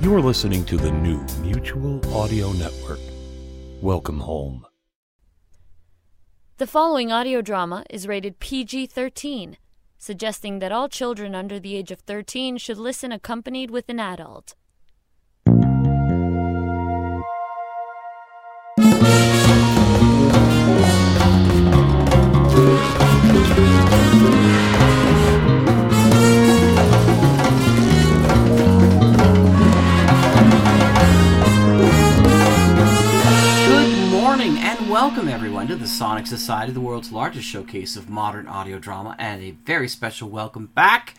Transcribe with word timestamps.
You 0.00 0.14
are 0.14 0.20
listening 0.20 0.64
to 0.66 0.76
the 0.76 0.90
new 0.90 1.24
Mutual 1.40 2.04
Audio 2.14 2.52
Network. 2.52 2.98
Welcome 3.80 4.20
home. 4.20 4.66
The 6.58 6.66
following 6.66 7.10
audio 7.12 7.40
drama 7.40 7.84
is 7.88 8.06
rated 8.06 8.38
PG 8.38 8.86
13, 8.86 9.56
suggesting 9.96 10.58
that 10.58 10.72
all 10.72 10.88
children 10.88 11.34
under 11.34 11.58
the 11.58 11.76
age 11.76 11.90
of 11.90 12.00
13 12.00 12.58
should 12.58 12.76
listen 12.76 13.12
accompanied 13.12 13.70
with 13.70 13.88
an 13.88 14.00
adult. 14.00 14.54
And 34.64 34.88
welcome 34.90 35.28
everyone 35.28 35.66
to 35.68 35.76
the 35.76 35.86
Sonic 35.86 36.26
Society, 36.26 36.72
the 36.72 36.80
world's 36.80 37.12
largest 37.12 37.46
showcase 37.46 37.96
of 37.96 38.08
modern 38.08 38.46
audio 38.46 38.78
drama, 38.78 39.14
and 39.18 39.42
a 39.42 39.50
very 39.50 39.88
special 39.88 40.28
welcome 40.30 40.66
back 40.66 41.14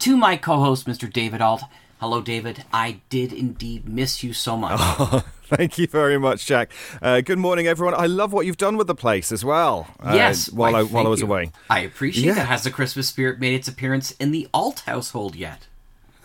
to 0.00 0.16
my 0.16 0.36
co-host, 0.36 0.86
Mr. 0.86 1.10
David 1.12 1.40
Alt. 1.42 1.62
Hello, 2.00 2.20
David. 2.20 2.64
I 2.72 3.00
did 3.08 3.32
indeed 3.32 3.88
miss 3.88 4.22
you 4.22 4.32
so 4.32 4.56
much. 4.56 4.80
Thank 5.44 5.78
you 5.78 5.86
very 5.86 6.18
much, 6.18 6.46
Jack. 6.46 6.72
Uh, 7.00 7.20
good 7.20 7.38
morning, 7.38 7.66
everyone. 7.66 7.94
I 7.94 8.06
love 8.06 8.32
what 8.32 8.46
you've 8.46 8.56
done 8.56 8.76
with 8.76 8.86
the 8.86 8.94
place 8.94 9.30
as 9.30 9.44
well. 9.44 9.86
uh, 10.00 10.12
yes, 10.14 10.50
while 10.50 10.72
why, 10.72 10.78
I 10.80 10.82
while 10.82 11.06
I 11.06 11.10
was 11.10 11.20
you. 11.20 11.26
away. 11.26 11.52
I 11.70 11.80
appreciate 11.80 12.24
Yeah. 12.26 12.34
that. 12.34 12.46
Has 12.46 12.64
the 12.64 12.70
Christmas 12.70 13.08
spirit 13.08 13.38
made 13.40 13.54
its 13.54 13.68
appearance 13.68 14.10
in 14.12 14.32
the 14.32 14.48
Alt 14.52 14.80
household 14.80 15.36
yet? 15.36 15.66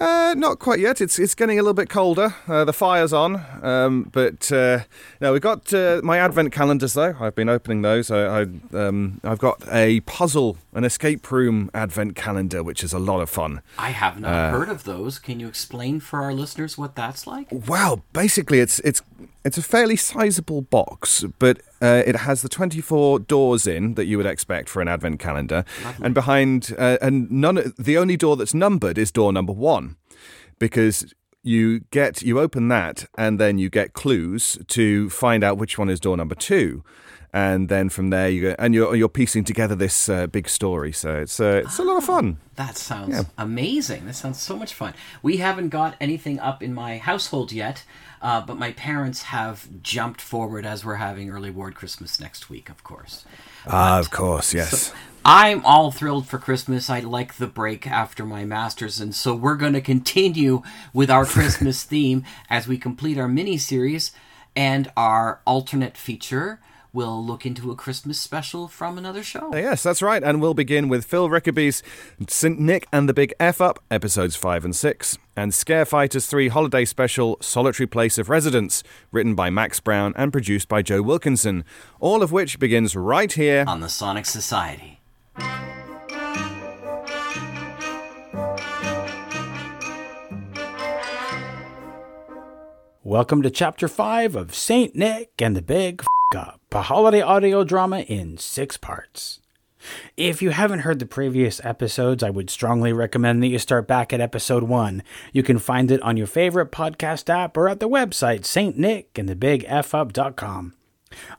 Uh, 0.02 0.33
not 0.35 0.57
quite 0.57 0.80
yet. 0.80 0.99
It's 0.99 1.19
it's 1.19 1.35
getting 1.35 1.59
a 1.59 1.61
little 1.61 1.75
bit 1.75 1.88
colder. 1.88 2.33
Uh, 2.47 2.66
the 2.66 2.73
fire's 2.73 3.13
on, 3.13 3.45
um, 3.61 4.09
but 4.11 4.52
uh, 4.52 4.80
no, 5.19 5.31
we've 5.31 5.44
got 5.44 5.71
uh, 5.73 6.02
my 6.03 6.17
advent 6.17 6.52
calendars 6.52 6.94
though. 6.95 7.16
I've 7.19 7.35
been 7.35 7.49
opening 7.49 7.83
those. 7.83 8.09
I, 8.09 8.39
I 8.41 8.41
um, 8.73 9.22
I've 9.23 9.38
got 9.38 9.61
a 9.72 9.99
puzzle, 10.02 10.57
an 10.73 10.85
escape 10.85 11.31
room 11.31 11.69
advent 11.75 12.16
calendar, 12.16 12.63
which 12.63 12.83
is 12.83 12.94
a 12.94 12.99
lot 12.99 13.22
of 13.22 13.29
fun. 13.29 13.61
I 13.77 13.91
have 13.91 14.19
not 14.19 14.31
Uh, 14.33 14.49
heard 14.52 14.69
of 14.69 14.85
those. 14.85 15.19
Can 15.19 15.39
you 15.39 15.47
explain 15.47 15.99
for 15.99 16.23
our 16.23 16.33
listeners 16.33 16.79
what 16.79 16.95
that's 16.95 17.27
like? 17.27 17.47
Well, 17.52 18.02
basically, 18.11 18.59
it's 18.59 18.79
it's 18.79 19.03
it's 19.44 19.58
a 19.58 19.61
fairly 19.61 19.95
sizable 19.95 20.61
box, 20.61 21.25
but 21.39 21.61
uh, 21.81 22.03
it 22.06 22.16
has 22.16 22.42
the 22.42 22.50
twenty 22.50 22.81
four 22.81 23.20
doors 23.20 23.67
in 23.67 23.95
that 23.95 24.06
you 24.06 24.17
would 24.17 24.25
expect 24.25 24.70
for 24.70 24.81
an 24.81 24.88
advent 24.88 25.20
calendar, 25.20 25.66
and 26.03 26.14
behind 26.14 26.75
uh, 26.78 26.97
and 27.02 27.30
none. 27.31 27.73
The 27.78 27.97
only 27.97 28.17
door 28.17 28.36
that's 28.38 28.53
numbered 28.53 28.97
is 28.97 29.12
door 29.12 29.34
number 29.34 29.53
one, 29.53 29.95
because 30.59 31.14
you 31.44 31.80
get 31.92 32.22
you 32.22 32.39
open 32.39 32.67
that 32.67 33.06
and 33.17 33.39
then 33.39 33.58
you 33.58 33.69
get 33.69 33.94
clues 33.94 34.59
to 34.67 35.09
find 35.09 35.44
out 35.44 35.58
which 35.58 35.78
one 35.78 35.89
is 35.89 36.00
door 36.00 36.16
number 36.16 36.36
two. 36.36 36.84
And 37.34 37.70
then 37.70 37.88
from 37.88 38.10
there 38.10 38.30
you 38.30 38.42
go, 38.42 38.56
and 38.60 38.74
you're 38.74 38.94
you're 38.94 39.08
piecing 39.08 39.46
together 39.46 39.74
this 39.74 40.10
uh, 40.10 40.28
big 40.28 40.50
story. 40.50 40.92
So 40.92 41.20
it's 41.20 41.40
uh, 41.40 41.62
it's 41.64 41.80
a 41.80 41.84
lot 41.84 41.97
of 41.97 42.03
fun. 42.03 42.38
That 42.56 42.78
sounds 42.78 43.25
amazing. 43.38 44.06
That 44.06 44.16
sounds 44.16 44.42
so 44.42 44.58
much 44.58 44.74
fun. 44.74 44.94
We 45.24 45.38
haven't 45.38 45.70
got 45.70 45.96
anything 46.02 46.40
up 46.40 46.62
in 46.62 46.74
my 46.74 46.97
household 46.97 47.53
yet, 47.53 47.86
uh, 48.22 48.41
but 48.41 48.58
my 48.58 48.74
parents 48.74 49.24
have 49.24 49.68
jumped 49.81 50.20
forward 50.20 50.66
as 50.66 50.84
we're 50.84 50.96
having 50.96 51.30
early 51.30 51.52
ward 51.52 51.74
Christmas 51.74 52.20
next 52.20 52.50
week, 52.50 52.70
of 52.70 52.84
course. 52.84 53.24
Ah, 53.66 54.00
of 54.00 54.12
course, 54.12 54.53
yes. 54.53 54.94
I'm 55.24 55.64
all 55.66 55.91
thrilled 55.91 56.28
for 56.28 56.38
Christmas. 56.38 56.90
I 56.90 57.00
like 57.00 57.36
the 57.36 57.47
break 57.47 57.88
after 57.88 58.25
my 58.25 58.44
master's, 58.44 59.00
and 59.00 59.16
so 59.16 59.34
we're 59.36 59.56
going 59.56 59.74
to 59.74 59.81
continue 59.81 60.64
with 60.94 61.09
our 61.09 61.25
Christmas 61.38 61.84
theme 61.84 62.25
as 62.50 62.68
we 62.68 62.78
complete 62.78 63.18
our 63.18 63.28
mini 63.28 63.58
series 63.58 64.12
and 64.56 64.91
our 64.97 65.40
alternate 65.46 65.96
feature. 65.96 66.59
We'll 66.94 67.25
look 67.25 67.46
into 67.46 67.72
a 67.72 67.75
Christmas 67.75 68.19
special 68.19 68.68
from 68.68 68.97
another 68.97 69.24
show. 69.24 69.56
Yes, 69.56 69.81
that's 69.81 70.02
right. 70.02 70.22
And 70.22 70.41
we'll 70.41 70.53
begin 70.53 70.90
with 70.90 71.06
Phil 71.06 71.29
Rickaby's 71.29 71.81
St. 72.28 72.59
Nick 72.59 72.85
and 72.91 73.07
the 73.07 73.13
Big 73.13 73.34
F 73.40 73.62
Up, 73.62 73.79
episodes 73.90 74.35
5 74.35 74.66
and 74.66 74.75
6, 74.75 75.18
and 75.38 75.53
Scare 75.53 75.85
Fighters 75.85 76.28
3 76.28 76.50
holiday 76.50 76.84
special, 76.84 77.38
Solitary 77.40 77.88
Place 77.88 78.18
of 78.18 78.29
Residence, 78.29 78.84
written 79.09 79.35
by 79.35 79.50
Max 79.50 79.79
Brown 79.79 80.13
and 80.18 80.34
produced 80.34 80.68
by 80.68 80.81
Joe 80.81 81.02
Wilkinson, 81.02 81.63
all 82.02 82.22
of 82.22 82.34
which 82.34 82.59
begins 82.59 82.94
right 82.94 83.31
here. 83.31 83.63
on 83.68 83.79
the 83.79 83.88
Sonic 83.90 84.25
Society. 84.25 85.00
Welcome 93.03 93.41
to 93.41 93.50
Chapter 93.50 93.88
5 93.88 94.35
of 94.35 94.53
St. 94.53 94.96
Nick 94.96 95.31
and 95.40 95.56
the 95.56 95.62
Big 95.62 96.02
F 96.34 96.38
Up, 96.38 96.60
a 96.74 96.84
holiday 96.84 97.22
audio 97.22 97.64
drama 97.64 98.02
in 98.02 98.38
six 98.38 98.78
parts. 98.78 99.40
If 100.16 100.42
you 100.42 100.52
haven't 100.52 100.80
heard 100.80 101.00
the 101.00 101.06
previous 101.06 101.64
episodes, 101.66 102.24
I 102.24 102.30
would 102.30 102.50
strongly 102.50 102.94
recommend 102.94 103.44
that 103.44 103.48
you 103.48 103.59
start 103.59 103.88
back 103.88 104.14
at 104.14 104.22
episode 104.22 104.64
1. 104.64 105.04
You 105.34 105.44
can 105.44 105.59
find 105.59 105.92
it 105.92 106.02
on 106.02 106.18
your 106.18 106.28
favorite 106.28 106.72
podcast 106.72 107.30
app 107.30 107.58
or 107.58 107.68
at 107.68 107.80
the 107.80 107.90
website 107.90 108.42
stnickandthebigfup.com. 108.42 110.74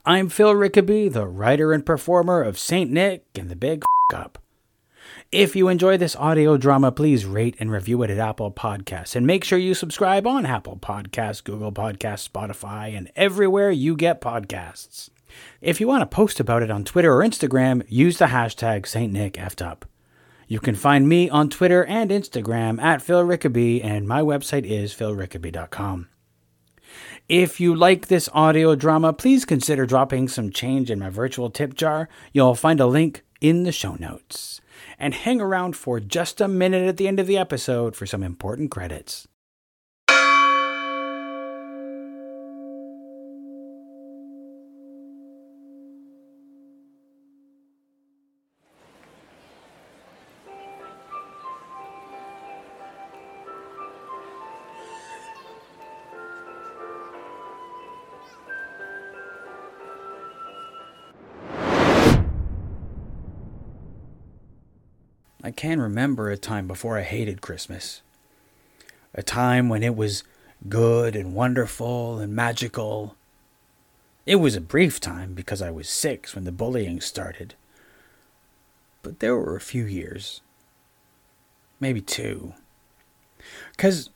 I'm 0.05 0.29
Phil 0.29 0.53
Rickaby, 0.53 1.11
the 1.11 1.25
writer 1.25 1.73
and 1.73 1.85
performer 1.85 2.43
of 2.43 2.59
St. 2.59 2.91
Nick 2.91 3.25
and 3.35 3.49
the 3.49 3.55
Big 3.55 3.83
F 4.11 4.19
Up. 4.19 4.37
If 5.31 5.55
you 5.55 5.67
enjoy 5.67 5.97
this 5.97 6.15
audio 6.15 6.57
drama, 6.57 6.91
please 6.91 7.25
rate 7.25 7.55
and 7.59 7.71
review 7.71 8.03
it 8.03 8.11
at 8.11 8.19
Apple 8.19 8.51
Podcasts. 8.51 9.15
And 9.15 9.25
make 9.25 9.43
sure 9.43 9.57
you 9.57 9.73
subscribe 9.73 10.27
on 10.27 10.45
Apple 10.45 10.77
Podcasts, 10.77 11.43
Google 11.43 11.71
Podcasts, 11.71 12.29
Spotify, 12.29 12.95
and 12.95 13.11
everywhere 13.15 13.71
you 13.71 13.95
get 13.95 14.21
podcasts. 14.21 15.09
If 15.61 15.79
you 15.79 15.87
want 15.87 16.01
to 16.01 16.15
post 16.15 16.39
about 16.39 16.63
it 16.63 16.71
on 16.71 16.83
Twitter 16.83 17.13
or 17.13 17.23
Instagram, 17.23 17.85
use 17.87 18.17
the 18.17 18.25
hashtag 18.25 18.83
StNickF'd 18.83 19.85
You 20.47 20.59
can 20.59 20.75
find 20.75 21.07
me 21.07 21.29
on 21.29 21.49
Twitter 21.49 21.85
and 21.85 22.11
Instagram 22.11 22.81
at 22.81 23.01
Phil 23.01 23.23
Rickaby, 23.23 23.83
and 23.83 24.07
my 24.07 24.21
website 24.21 24.65
is 24.65 24.93
philrickaby.com. 24.93 26.09
If 27.29 27.59
you 27.59 27.73
like 27.73 28.07
this 28.07 28.29
audio 28.33 28.75
drama, 28.75 29.13
please 29.13 29.45
consider 29.45 29.85
dropping 29.85 30.27
some 30.27 30.51
change 30.51 30.91
in 30.91 30.99
my 30.99 31.09
virtual 31.09 31.49
tip 31.49 31.73
jar. 31.73 32.09
You'll 32.33 32.55
find 32.55 32.79
a 32.79 32.85
link 32.85 33.23
in 33.39 33.63
the 33.63 33.71
show 33.71 33.95
notes. 33.95 34.61
And 34.99 35.13
hang 35.13 35.41
around 35.41 35.75
for 35.75 35.99
just 35.99 36.41
a 36.41 36.47
minute 36.47 36.87
at 36.87 36.97
the 36.97 37.07
end 37.07 37.19
of 37.19 37.27
the 37.27 37.37
episode 37.37 37.95
for 37.95 38.05
some 38.05 38.23
important 38.23 38.71
credits. 38.71 39.27
Can 65.63 65.79
remember 65.79 66.29
a 66.29 66.35
time 66.35 66.67
before 66.67 66.97
I 66.97 67.03
hated 67.03 67.39
Christmas. 67.39 68.01
A 69.15 69.23
time 69.23 69.69
when 69.69 69.81
it 69.81 69.95
was 69.95 70.25
good 70.67 71.15
and 71.15 71.33
wonderful 71.33 72.19
and 72.19 72.35
magical. 72.35 73.15
It 74.25 74.35
was 74.35 74.57
a 74.57 74.59
brief 74.59 74.99
time 74.99 75.33
because 75.33 75.61
I 75.61 75.71
was 75.71 75.87
six 75.87 76.35
when 76.35 76.43
the 76.43 76.51
bullying 76.51 76.99
started. 76.99 77.53
But 79.03 79.21
there 79.21 79.37
were 79.37 79.55
a 79.55 79.61
few 79.61 79.85
years. 79.85 80.41
Maybe 81.79 82.01
two. 82.01 82.55
Because 83.71 84.09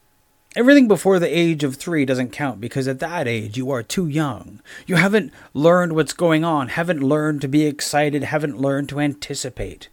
everything 0.54 0.90
before 0.90 1.18
the 1.18 1.34
age 1.34 1.64
of 1.64 1.78
three 1.78 2.04
doesn't 2.04 2.34
count 2.34 2.60
because 2.60 2.90
at 2.90 3.00
that 3.00 3.26
age 3.26 3.56
you 3.56 3.72
are 3.72 3.84
too 3.84 4.10
young. 4.10 4.60
You 4.86 4.96
haven't 4.96 5.32
learned 5.54 5.94
what's 5.94 6.12
going 6.12 6.44
on, 6.44 6.68
haven't 6.68 7.02
learned 7.02 7.40
to 7.40 7.48
be 7.48 7.66
excited, 7.66 8.24
haven't 8.24 8.60
learned 8.60 8.90
to 8.90 9.00
anticipate. 9.00 9.88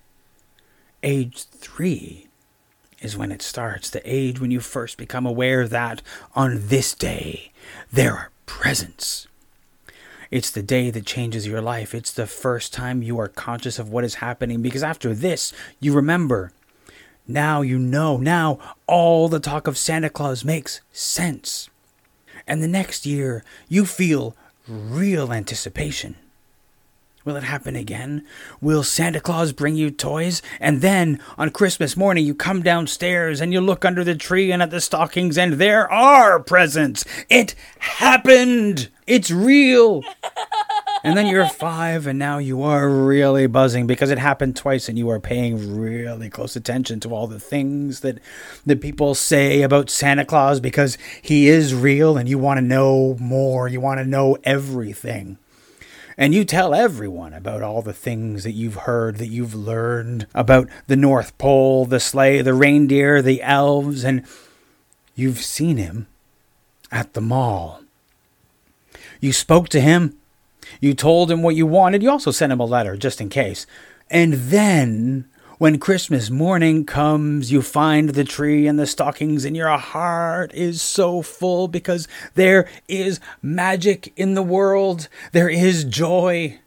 Age 1.05 1.45
three 1.45 2.29
is 3.03 3.15
when 3.15 3.31
it 3.31 3.43
starts, 3.43 3.91
the 3.91 4.01
age 4.11 4.41
when 4.41 4.51
you 4.51 4.61
first 4.61 4.97
become 4.97 5.27
aware 5.27 5.69
that 5.69 6.01
on 6.35 6.69
this 6.69 6.95
day 6.95 7.53
there 7.93 8.15
are 8.15 8.31
presents. 8.47 9.29
It's 10.31 10.51
the 10.51 10.63
day 10.63 10.89
that 10.89 11.05
changes 11.05 11.47
your 11.47 11.61
life. 11.61 11.95
It's 11.95 12.11
the 12.11 12.27
first 12.27 12.73
time 12.73 13.03
you 13.03 13.19
are 13.19 13.29
conscious 13.29 13.79
of 13.79 13.91
what 13.91 14.05
is 14.05 14.15
happening 14.15 14.63
because 14.63 14.83
after 14.83 15.13
this, 15.13 15.53
you 15.79 15.93
remember. 15.93 16.53
Now 17.29 17.61
you 17.61 17.79
know. 17.79 18.17
Now 18.17 18.59
all 18.87 19.29
the 19.29 19.41
talk 19.41 19.67
of 19.67 19.77
Santa 19.77 20.09
Claus 20.09 20.43
makes 20.43 20.81
sense. 20.91 21.69
And 22.47 22.63
the 22.63 22.69
next 22.69 23.05
year, 23.05 23.45
you 23.69 23.85
feel 23.85 24.35
real 24.67 25.35
anticipation. 25.35 26.17
Will 27.25 27.37
it 27.37 27.45
happen 27.45 27.75
again? 27.75 28.23
Will 28.61 28.83
Santa 28.83 29.19
Claus 29.19 29.53
bring 29.53 29.77
you 29.77 29.91
toys? 29.91 30.43
And 30.61 30.83
then 30.83 31.21
on 31.39 31.49
Christmas 31.49 31.97
morning, 31.97 32.27
you 32.27 32.35
come 32.35 32.63
downstairs 32.63 33.41
and 33.41 33.51
you 33.51 33.63
look 33.63 33.83
under 33.83 34.05
the 34.05 34.15
tree 34.15 34.53
and 34.53 34.63
at 34.63 34.71
the 34.71 34.81
stockings, 34.81 35.39
and 35.39 35.55
there 35.55 35.91
are 35.91 36.39
presents. 36.39 37.03
It 37.31 37.55
happened! 37.79 38.91
It's 39.07 39.31
real! 39.31 40.03
and 41.03 41.17
then 41.17 41.27
you're 41.27 41.49
five, 41.49 42.07
and 42.07 42.19
now 42.19 42.37
you 42.37 42.63
are 42.63 42.91
really 42.91 43.47
buzzing 43.47 43.87
because 43.87 44.11
it 44.11 44.19
happened 44.19 44.55
twice, 44.55 44.91
and 44.91 44.99
you 44.99 45.09
are 45.09 45.21
paying 45.21 45.81
really 45.81 46.29
close 46.29 46.57
attention 46.57 47.01
to 47.01 47.15
all 47.15 47.27
the 47.27 47.41
things 47.41 48.01
that 48.01 48.19
that 48.67 48.83
people 48.83 49.15
say 49.15 49.63
about 49.63 49.89
Santa 49.89 50.27
Claus 50.27 50.61
because 50.61 50.99
he 51.23 51.49
is 51.49 51.75
real, 51.75 52.19
and 52.19 52.29
you 52.29 52.39
want 52.39 52.59
to 52.59 52.63
know 52.63 53.17
more. 53.19 53.67
You 53.67 53.81
want 53.81 54.01
to 54.01 54.05
know 54.05 54.37
everything. 54.45 55.39
And 56.17 56.35
you 56.35 56.45
tell 56.45 56.75
everyone 56.75 57.33
about 57.33 57.63
all 57.63 57.83
the 57.83 57.93
things 57.93 58.45
that 58.45 58.53
you've 58.53 58.77
heard, 58.77 59.17
that 59.17 59.29
you've 59.29 59.55
learned 59.55 60.27
about 60.35 60.69
the 60.87 60.97
North 60.97 61.37
Pole, 61.39 61.87
the 61.87 61.99
sleigh, 61.99 62.41
the 62.41 62.55
reindeer, 62.55 63.21
the 63.21 63.43
elves, 63.43 64.05
and 64.05 64.25
you've 65.17 65.41
seen 65.41 65.77
him 65.77 66.07
at 66.93 67.15
the 67.15 67.21
mall. 67.21 67.83
You 69.21 69.33
spoke 69.33 69.69
to 69.71 69.81
him. 69.81 70.17
You 70.81 70.95
told 70.95 71.31
him 71.31 71.43
what 71.43 71.57
you 71.57 71.67
wanted. 71.67 72.03
You 72.03 72.11
also 72.11 72.31
sent 72.31 72.53
him 72.53 72.61
a 72.61 72.65
letter 72.65 72.97
just 72.97 73.21
in 73.21 73.29
case. 73.29 73.67
And 74.11 74.35
then 74.35 75.29
when 75.59 75.79
Christmas 75.79 76.31
morning 76.31 76.85
comes, 76.85 77.53
you 77.53 77.63
find 77.63 78.11
the 78.11 78.25
tree 78.25 78.67
and 78.67 78.79
the 78.79 78.87
stockings, 78.87 79.45
and 79.45 79.57
your 79.57 79.69
heart 79.77 80.53
is 80.55 80.83
so 80.83 81.23
full 81.23 81.69
because 81.69 82.09
there 82.35 82.69
is 82.89 83.21
magic 83.43 84.13
in 84.17 84.35
the 84.35 84.43
world. 84.43 85.09
There 85.33 85.49
is 85.49 85.85
joy. 85.85 86.59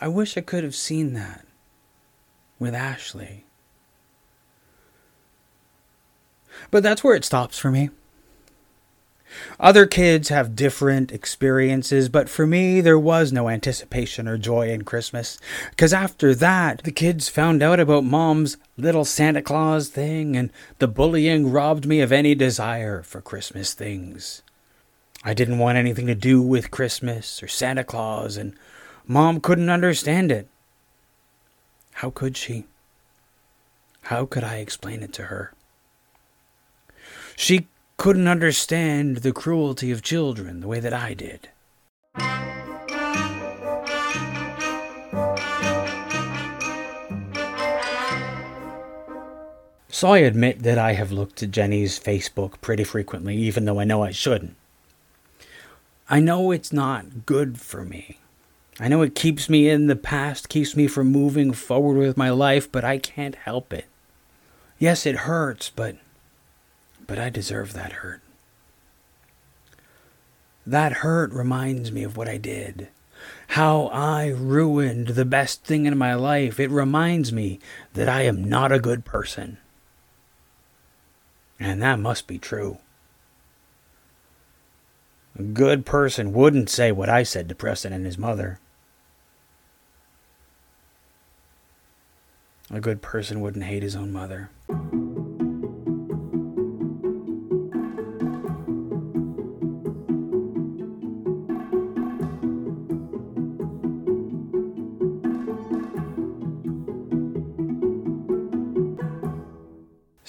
I 0.00 0.08
wish 0.08 0.36
I 0.36 0.40
could 0.40 0.64
have 0.64 0.74
seen 0.74 1.14
that 1.14 1.46
with 2.58 2.74
Ashley. 2.74 3.44
But 6.70 6.82
that's 6.82 7.02
where 7.02 7.16
it 7.16 7.24
stops 7.24 7.58
for 7.58 7.70
me. 7.70 7.90
Other 9.58 9.86
kids 9.86 10.28
have 10.28 10.56
different 10.56 11.12
experiences, 11.12 12.08
but 12.08 12.28
for 12.28 12.46
me, 12.46 12.80
there 12.80 12.98
was 12.98 13.32
no 13.32 13.48
anticipation 13.48 14.28
or 14.28 14.36
joy 14.36 14.70
in 14.70 14.82
Christmas. 14.82 15.38
Because 15.70 15.92
after 15.92 16.34
that, 16.34 16.82
the 16.84 16.92
kids 16.92 17.28
found 17.28 17.62
out 17.62 17.80
about 17.80 18.04
mom's 18.04 18.56
little 18.76 19.04
Santa 19.04 19.42
Claus 19.42 19.88
thing, 19.88 20.36
and 20.36 20.50
the 20.78 20.88
bullying 20.88 21.50
robbed 21.50 21.86
me 21.86 22.00
of 22.00 22.12
any 22.12 22.34
desire 22.34 23.02
for 23.02 23.20
Christmas 23.20 23.74
things. 23.74 24.42
I 25.24 25.34
didn't 25.34 25.58
want 25.58 25.78
anything 25.78 26.06
to 26.08 26.14
do 26.14 26.42
with 26.42 26.70
Christmas 26.70 27.42
or 27.42 27.48
Santa 27.48 27.84
Claus, 27.84 28.36
and 28.36 28.54
mom 29.06 29.40
couldn't 29.40 29.70
understand 29.70 30.30
it. 30.30 30.48
How 31.94 32.10
could 32.10 32.36
she? 32.36 32.64
How 34.02 34.26
could 34.26 34.44
I 34.44 34.56
explain 34.56 35.02
it 35.02 35.12
to 35.14 35.24
her? 35.24 35.52
She 37.36 37.68
couldn't 37.96 38.28
understand 38.28 39.18
the 39.18 39.32
cruelty 39.32 39.90
of 39.90 40.02
children 40.02 40.60
the 40.60 40.68
way 40.68 40.80
that 40.80 40.92
I 40.92 41.14
did. 41.14 41.48
So 49.88 50.10
I 50.10 50.18
admit 50.18 50.64
that 50.64 50.76
I 50.76 50.94
have 50.94 51.12
looked 51.12 51.42
at 51.42 51.52
Jenny's 51.52 52.00
Facebook 52.00 52.60
pretty 52.60 52.82
frequently, 52.82 53.36
even 53.36 53.64
though 53.64 53.78
I 53.78 53.84
know 53.84 54.02
I 54.02 54.10
shouldn't. 54.10 54.56
I 56.10 56.20
know 56.20 56.50
it's 56.50 56.72
not 56.72 57.24
good 57.24 57.60
for 57.60 57.84
me. 57.84 58.18
I 58.80 58.88
know 58.88 59.02
it 59.02 59.14
keeps 59.14 59.48
me 59.48 59.68
in 59.68 59.86
the 59.86 59.96
past, 59.96 60.48
keeps 60.48 60.74
me 60.74 60.88
from 60.88 61.12
moving 61.12 61.52
forward 61.52 61.96
with 61.96 62.16
my 62.16 62.30
life, 62.30 62.70
but 62.70 62.84
I 62.84 62.98
can't 62.98 63.36
help 63.36 63.72
it. 63.72 63.86
Yes, 64.80 65.06
it 65.06 65.16
hurts, 65.16 65.70
but 65.70 65.96
but 67.06 67.18
I 67.18 67.30
deserve 67.30 67.72
that 67.72 67.92
hurt. 67.92 68.20
That 70.66 70.92
hurt 70.92 71.32
reminds 71.32 71.92
me 71.92 72.04
of 72.04 72.16
what 72.16 72.28
I 72.28 72.38
did. 72.38 72.88
How 73.48 73.86
I 73.88 74.28
ruined 74.28 75.08
the 75.08 75.24
best 75.24 75.64
thing 75.64 75.86
in 75.86 75.96
my 75.96 76.14
life. 76.14 76.58
It 76.58 76.70
reminds 76.70 77.32
me 77.32 77.60
that 77.92 78.08
I 78.08 78.22
am 78.22 78.44
not 78.44 78.72
a 78.72 78.80
good 78.80 79.04
person. 79.04 79.58
And 81.60 81.82
that 81.82 81.98
must 81.98 82.26
be 82.26 82.38
true. 82.38 82.78
A 85.38 85.42
good 85.42 85.84
person 85.84 86.32
wouldn't 86.32 86.70
say 86.70 86.92
what 86.92 87.08
I 87.08 87.22
said 87.22 87.48
to 87.48 87.54
Preston 87.54 87.92
and 87.92 88.06
his 88.06 88.18
mother. 88.18 88.60
A 92.70 92.80
good 92.80 93.02
person 93.02 93.40
wouldn't 93.40 93.64
hate 93.64 93.82
his 93.82 93.96
own 93.96 94.12
mother. 94.12 94.50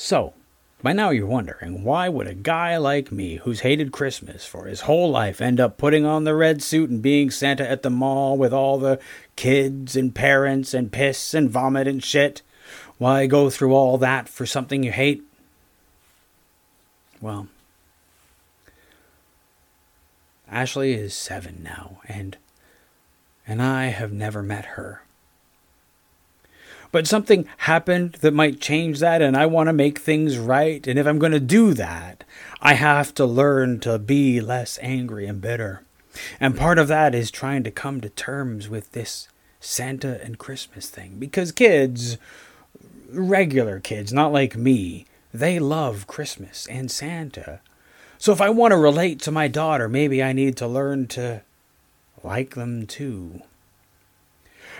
So, 0.05 0.35
by 0.83 0.93
now 0.93 1.09
you're 1.09 1.25
wondering 1.25 1.83
why 1.83 2.09
would 2.09 2.27
a 2.27 2.35
guy 2.35 2.77
like 2.77 3.11
me, 3.11 3.37
who's 3.37 3.61
hated 3.61 3.91
Christmas 3.91 4.45
for 4.45 4.67
his 4.67 4.81
whole 4.81 5.09
life, 5.09 5.41
end 5.41 5.59
up 5.59 5.79
putting 5.79 6.05
on 6.05 6.25
the 6.25 6.35
red 6.35 6.61
suit 6.61 6.91
and 6.91 7.01
being 7.01 7.31
Santa 7.31 7.67
at 7.67 7.81
the 7.81 7.89
mall 7.89 8.37
with 8.37 8.53
all 8.53 8.77
the 8.77 8.99
kids 9.35 9.95
and 9.95 10.13
parents 10.13 10.75
and 10.75 10.91
piss 10.91 11.33
and 11.33 11.49
vomit 11.49 11.87
and 11.87 12.03
shit? 12.03 12.43
Why 12.99 13.25
go 13.25 13.49
through 13.49 13.73
all 13.73 13.97
that 13.97 14.29
for 14.29 14.45
something 14.45 14.83
you 14.83 14.91
hate? 14.91 15.23
Well, 17.19 17.47
Ashley 20.47 20.93
is 20.93 21.15
seven 21.15 21.61
now, 21.63 22.01
and 22.07 22.37
and 23.47 23.59
I 23.59 23.85
have 23.85 24.13
never 24.13 24.43
met 24.43 24.65
her. 24.65 25.01
But 26.95 27.07
something 27.07 27.45
happened 27.57 28.13
that 28.21 28.33
might 28.33 28.61
change 28.61 28.99
that, 28.99 29.21
and 29.21 29.35
I 29.35 29.47
want 29.47 29.67
to 29.67 29.73
make 29.73 29.99
things 29.99 30.37
right. 30.37 30.87
And 30.87 30.97
if 30.97 31.05
I'm 31.05 31.19
going 31.19 31.33
to 31.33 31.41
do 31.41 31.73
that, 31.73 32.23
I 32.61 32.75
have 32.75 33.13
to 33.15 33.25
learn 33.25 33.81
to 33.81 33.99
be 33.99 34.39
less 34.39 34.79
angry 34.81 35.25
and 35.25 35.41
bitter. 35.41 35.81
And 36.39 36.55
part 36.55 36.79
of 36.79 36.87
that 36.87 37.13
is 37.13 37.31
trying 37.31 37.63
to 37.63 37.69
come 37.69 37.99
to 37.99 38.07
terms 38.07 38.69
with 38.69 38.93
this 38.93 39.27
Santa 39.59 40.23
and 40.23 40.37
Christmas 40.37 40.89
thing. 40.89 41.17
Because 41.19 41.51
kids, 41.51 42.17
regular 43.11 43.81
kids, 43.81 44.13
not 44.13 44.31
like 44.31 44.55
me, 44.55 45.05
they 45.33 45.59
love 45.59 46.07
Christmas 46.07 46.65
and 46.67 46.89
Santa. 46.89 47.59
So 48.17 48.31
if 48.31 48.39
I 48.39 48.49
want 48.49 48.71
to 48.71 48.77
relate 48.77 49.19
to 49.23 49.31
my 49.31 49.49
daughter, 49.49 49.89
maybe 49.89 50.23
I 50.23 50.31
need 50.31 50.55
to 50.55 50.65
learn 50.65 51.07
to 51.07 51.41
like 52.23 52.55
them 52.55 52.87
too. 52.87 53.41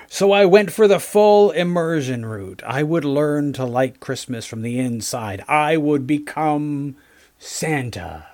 So 0.07 0.31
I 0.31 0.45
went 0.45 0.71
for 0.71 0.87
the 0.87 0.99
full 0.99 1.51
immersion 1.51 2.25
route. 2.25 2.61
I 2.65 2.83
would 2.83 3.05
learn 3.05 3.53
to 3.53 3.65
like 3.65 3.99
Christmas 3.99 4.45
from 4.45 4.61
the 4.61 4.79
inside. 4.79 5.43
I 5.47 5.77
would 5.77 6.05
become 6.05 6.95
Santa. 7.39 8.27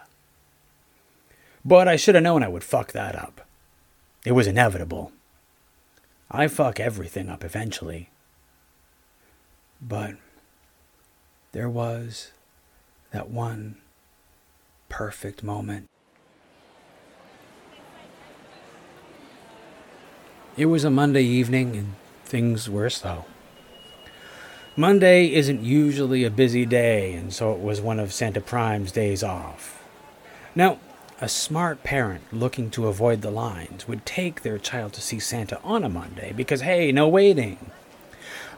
But 1.63 1.87
I 1.87 1.95
should 1.95 2.15
have 2.15 2.23
known 2.23 2.43
I 2.43 2.47
would 2.47 2.63
fuck 2.63 2.91
that 2.91 3.15
up. 3.15 3.47
It 4.25 4.33
was 4.33 4.47
inevitable. 4.47 5.11
I 6.29 6.47
fuck 6.47 6.79
everything 6.79 7.29
up 7.29 7.43
eventually. 7.43 8.09
But 9.81 10.15
there 11.51 11.69
was 11.69 12.31
that 13.11 13.29
one 13.29 13.77
perfect 14.89 15.43
moment. 15.43 15.90
It 20.57 20.65
was 20.65 20.83
a 20.83 20.89
Monday 20.89 21.23
evening 21.23 21.77
and 21.77 21.95
things 22.25 22.69
were 22.69 22.89
slow. 22.89 23.23
Monday 24.75 25.33
isn't 25.33 25.63
usually 25.63 26.25
a 26.25 26.29
busy 26.29 26.65
day, 26.65 27.13
and 27.13 27.33
so 27.33 27.53
it 27.53 27.61
was 27.61 27.79
one 27.79 27.99
of 27.99 28.11
Santa 28.11 28.41
Prime's 28.41 28.91
days 28.91 29.23
off. 29.23 29.81
Now, 30.53 30.79
a 31.21 31.29
smart 31.29 31.83
parent 31.83 32.23
looking 32.33 32.69
to 32.71 32.87
avoid 32.87 33.21
the 33.21 33.31
lines 33.31 33.87
would 33.87 34.05
take 34.05 34.41
their 34.41 34.57
child 34.57 34.91
to 34.93 35.01
see 35.01 35.19
Santa 35.19 35.61
on 35.63 35.85
a 35.85 35.89
Monday 35.89 36.33
because, 36.33 36.61
hey, 36.61 36.91
no 36.91 37.07
waiting. 37.07 37.71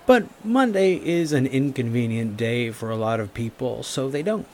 But 0.07 0.25
Monday 0.43 0.95
is 0.95 1.31
an 1.31 1.45
inconvenient 1.45 2.37
day 2.37 2.71
for 2.71 2.89
a 2.89 2.95
lot 2.95 3.19
of 3.19 3.35
people, 3.35 3.83
so 3.83 4.09
they 4.09 4.23
don't. 4.23 4.47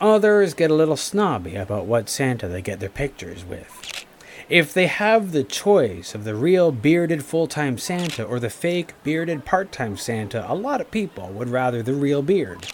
Others 0.00 0.54
get 0.54 0.70
a 0.70 0.74
little 0.74 0.96
snobby 0.96 1.54
about 1.54 1.86
what 1.86 2.08
Santa 2.08 2.48
they 2.48 2.62
get 2.62 2.80
their 2.80 2.88
pictures 2.88 3.44
with. 3.44 3.87
If 4.48 4.72
they 4.72 4.86
have 4.86 5.32
the 5.32 5.44
choice 5.44 6.14
of 6.14 6.24
the 6.24 6.34
real 6.34 6.72
bearded 6.72 7.22
full 7.22 7.46
time 7.46 7.76
Santa 7.76 8.24
or 8.24 8.40
the 8.40 8.48
fake 8.48 8.94
bearded 9.04 9.44
part 9.44 9.72
time 9.72 9.98
Santa, 9.98 10.50
a 10.50 10.54
lot 10.54 10.80
of 10.80 10.90
people 10.90 11.28
would 11.28 11.50
rather 11.50 11.82
the 11.82 11.92
real 11.92 12.22
beard. 12.22 12.66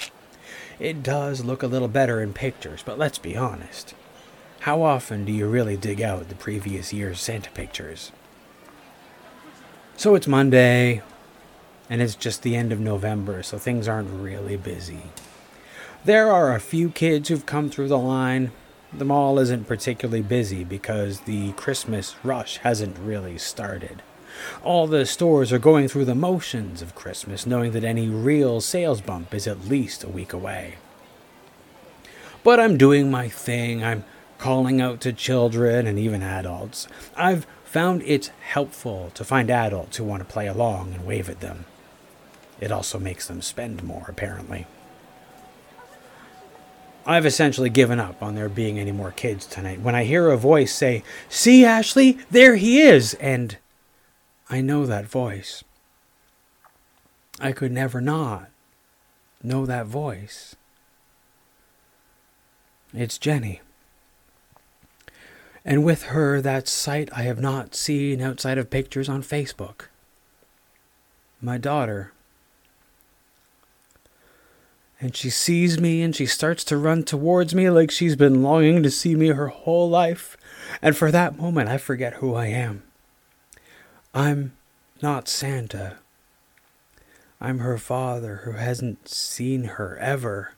It 0.78 1.02
does 1.02 1.44
look 1.44 1.64
a 1.64 1.66
little 1.66 1.88
better 1.88 2.22
in 2.22 2.32
pictures, 2.32 2.84
but 2.84 2.96
let's 2.96 3.18
be 3.18 3.36
honest. 3.36 3.94
How 4.60 4.82
often 4.82 5.24
do 5.24 5.32
you 5.32 5.48
really 5.48 5.76
dig 5.76 6.00
out 6.00 6.28
the 6.28 6.36
previous 6.36 6.92
year's 6.92 7.20
Santa 7.20 7.50
pictures? 7.50 8.12
So 9.96 10.14
it's 10.14 10.28
Monday, 10.28 11.02
and 11.90 12.00
it's 12.00 12.14
just 12.14 12.42
the 12.42 12.54
end 12.54 12.72
of 12.72 12.80
November, 12.80 13.42
so 13.42 13.58
things 13.58 13.88
aren't 13.88 14.22
really 14.22 14.56
busy. 14.56 15.02
There 16.04 16.30
are 16.30 16.54
a 16.54 16.60
few 16.60 16.90
kids 16.90 17.28
who've 17.28 17.46
come 17.46 17.68
through 17.68 17.88
the 17.88 17.98
line. 17.98 18.52
The 18.96 19.04
mall 19.04 19.40
isn't 19.40 19.66
particularly 19.66 20.22
busy 20.22 20.62
because 20.62 21.20
the 21.20 21.50
Christmas 21.52 22.14
rush 22.22 22.58
hasn't 22.58 22.96
really 22.98 23.38
started. 23.38 24.02
All 24.62 24.86
the 24.86 25.04
stores 25.04 25.52
are 25.52 25.58
going 25.58 25.88
through 25.88 26.04
the 26.04 26.14
motions 26.14 26.80
of 26.80 26.94
Christmas, 26.94 27.44
knowing 27.44 27.72
that 27.72 27.82
any 27.82 28.08
real 28.08 28.60
sales 28.60 29.00
bump 29.00 29.34
is 29.34 29.48
at 29.48 29.66
least 29.66 30.04
a 30.04 30.08
week 30.08 30.32
away. 30.32 30.74
But 32.44 32.60
I'm 32.60 32.76
doing 32.76 33.10
my 33.10 33.28
thing. 33.28 33.82
I'm 33.82 34.04
calling 34.38 34.80
out 34.80 35.00
to 35.00 35.12
children 35.12 35.88
and 35.88 35.98
even 35.98 36.22
adults. 36.22 36.86
I've 37.16 37.46
found 37.64 38.02
it's 38.06 38.28
helpful 38.28 39.10
to 39.14 39.24
find 39.24 39.50
adults 39.50 39.96
who 39.96 40.04
want 40.04 40.20
to 40.20 40.32
play 40.32 40.46
along 40.46 40.94
and 40.94 41.04
wave 41.04 41.28
at 41.28 41.40
them. 41.40 41.64
It 42.60 42.70
also 42.70 43.00
makes 43.00 43.26
them 43.26 43.42
spend 43.42 43.82
more, 43.82 44.04
apparently. 44.06 44.66
I've 47.06 47.26
essentially 47.26 47.70
given 47.70 48.00
up 48.00 48.22
on 48.22 48.34
there 48.34 48.48
being 48.48 48.78
any 48.78 48.92
more 48.92 49.10
kids 49.10 49.46
tonight. 49.46 49.80
When 49.80 49.94
I 49.94 50.04
hear 50.04 50.30
a 50.30 50.36
voice 50.36 50.72
say, 50.72 51.02
See, 51.28 51.64
Ashley, 51.64 52.18
there 52.30 52.56
he 52.56 52.80
is, 52.80 53.14
and 53.14 53.58
I 54.48 54.60
know 54.60 54.86
that 54.86 55.06
voice. 55.06 55.62
I 57.40 57.52
could 57.52 57.72
never 57.72 58.00
not 58.00 58.48
know 59.42 59.66
that 59.66 59.86
voice. 59.86 60.56
It's 62.94 63.18
Jenny. 63.18 63.60
And 65.64 65.84
with 65.84 66.04
her, 66.04 66.40
that 66.40 66.68
sight 66.68 67.08
I 67.12 67.22
have 67.22 67.40
not 67.40 67.74
seen 67.74 68.20
outside 68.20 68.58
of 68.58 68.70
pictures 68.70 69.08
on 69.08 69.22
Facebook. 69.22 69.86
My 71.40 71.58
daughter. 71.58 72.12
And 75.04 75.14
she 75.14 75.28
sees 75.28 75.78
me 75.78 76.00
and 76.00 76.16
she 76.16 76.24
starts 76.24 76.64
to 76.64 76.78
run 76.78 77.02
towards 77.02 77.54
me 77.54 77.68
like 77.68 77.90
she's 77.90 78.16
been 78.16 78.42
longing 78.42 78.82
to 78.82 78.90
see 78.90 79.14
me 79.14 79.26
her 79.26 79.48
whole 79.48 79.90
life. 79.90 80.34
And 80.80 80.96
for 80.96 81.10
that 81.10 81.36
moment, 81.36 81.68
I 81.68 81.76
forget 81.76 82.14
who 82.14 82.34
I 82.34 82.46
am. 82.46 82.82
I'm 84.14 84.54
not 85.02 85.28
Santa. 85.28 85.98
I'm 87.38 87.58
her 87.58 87.76
father 87.76 88.44
who 88.44 88.52
hasn't 88.52 89.06
seen 89.06 89.64
her 89.64 89.98
ever. 89.98 90.54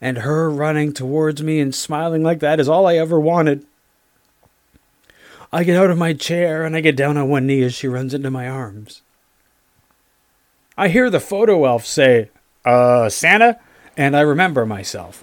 And 0.00 0.18
her 0.18 0.48
running 0.48 0.92
towards 0.92 1.42
me 1.42 1.58
and 1.58 1.74
smiling 1.74 2.22
like 2.22 2.38
that 2.38 2.60
is 2.60 2.68
all 2.68 2.86
I 2.86 2.94
ever 2.94 3.18
wanted. 3.18 3.66
I 5.52 5.64
get 5.64 5.76
out 5.76 5.90
of 5.90 5.98
my 5.98 6.12
chair 6.12 6.62
and 6.62 6.76
I 6.76 6.80
get 6.80 6.94
down 6.94 7.16
on 7.16 7.28
one 7.28 7.48
knee 7.48 7.64
as 7.64 7.74
she 7.74 7.88
runs 7.88 8.14
into 8.14 8.30
my 8.30 8.48
arms. 8.48 9.02
I 10.78 10.86
hear 10.86 11.10
the 11.10 11.18
photo 11.18 11.64
elf 11.64 11.84
say, 11.84 12.30
Uh, 12.64 13.08
Santa? 13.08 13.58
And 14.00 14.16
I 14.16 14.22
remember 14.22 14.64
myself. 14.64 15.22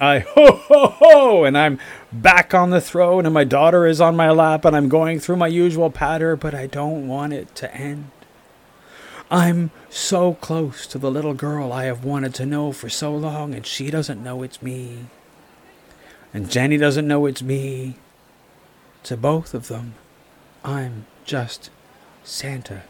I 0.00 0.18
ho 0.34 0.56
ho 0.56 0.86
ho, 0.88 1.44
and 1.44 1.56
I'm 1.56 1.78
back 2.10 2.52
on 2.52 2.70
the 2.70 2.80
throne, 2.80 3.24
and 3.24 3.32
my 3.32 3.44
daughter 3.44 3.86
is 3.86 4.00
on 4.00 4.16
my 4.16 4.32
lap, 4.32 4.64
and 4.64 4.74
I'm 4.74 4.88
going 4.88 5.20
through 5.20 5.36
my 5.36 5.46
usual 5.46 5.88
patter, 5.88 6.34
but 6.34 6.52
I 6.52 6.66
don't 6.66 7.06
want 7.06 7.32
it 7.32 7.54
to 7.54 7.72
end. 7.72 8.10
I'm 9.30 9.70
so 9.88 10.34
close 10.34 10.84
to 10.88 10.98
the 10.98 11.12
little 11.12 11.32
girl 11.32 11.72
I 11.72 11.84
have 11.84 12.02
wanted 12.02 12.34
to 12.34 12.46
know 12.46 12.72
for 12.72 12.88
so 12.88 13.14
long, 13.14 13.54
and 13.54 13.64
she 13.64 13.88
doesn't 13.88 14.24
know 14.24 14.42
it's 14.42 14.60
me. 14.60 15.06
And 16.34 16.50
Jenny 16.50 16.76
doesn't 16.76 17.06
know 17.06 17.24
it's 17.26 17.40
me. 17.40 17.98
To 19.04 19.16
both 19.16 19.54
of 19.54 19.68
them, 19.68 19.94
I'm 20.64 21.06
just 21.24 21.70
Santa. 22.24 22.82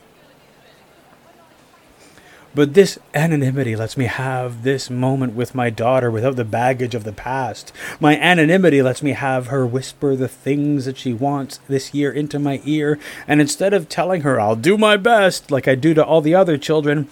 But 2.58 2.74
this 2.74 2.98
anonymity 3.14 3.76
lets 3.76 3.96
me 3.96 4.06
have 4.06 4.64
this 4.64 4.90
moment 4.90 5.34
with 5.34 5.54
my 5.54 5.70
daughter 5.70 6.10
without 6.10 6.34
the 6.34 6.44
baggage 6.44 6.92
of 6.92 7.04
the 7.04 7.12
past. 7.12 7.72
My 8.00 8.18
anonymity 8.18 8.82
lets 8.82 9.00
me 9.00 9.12
have 9.12 9.46
her 9.46 9.64
whisper 9.64 10.16
the 10.16 10.26
things 10.26 10.84
that 10.84 10.98
she 10.98 11.12
wants 11.12 11.60
this 11.68 11.94
year 11.94 12.10
into 12.10 12.40
my 12.40 12.60
ear, 12.64 12.98
and 13.28 13.40
instead 13.40 13.72
of 13.72 13.88
telling 13.88 14.22
her 14.22 14.40
I'll 14.40 14.56
do 14.56 14.76
my 14.76 14.96
best 14.96 15.52
like 15.52 15.68
I 15.68 15.76
do 15.76 15.94
to 15.94 16.04
all 16.04 16.20
the 16.20 16.34
other 16.34 16.58
children, 16.58 17.06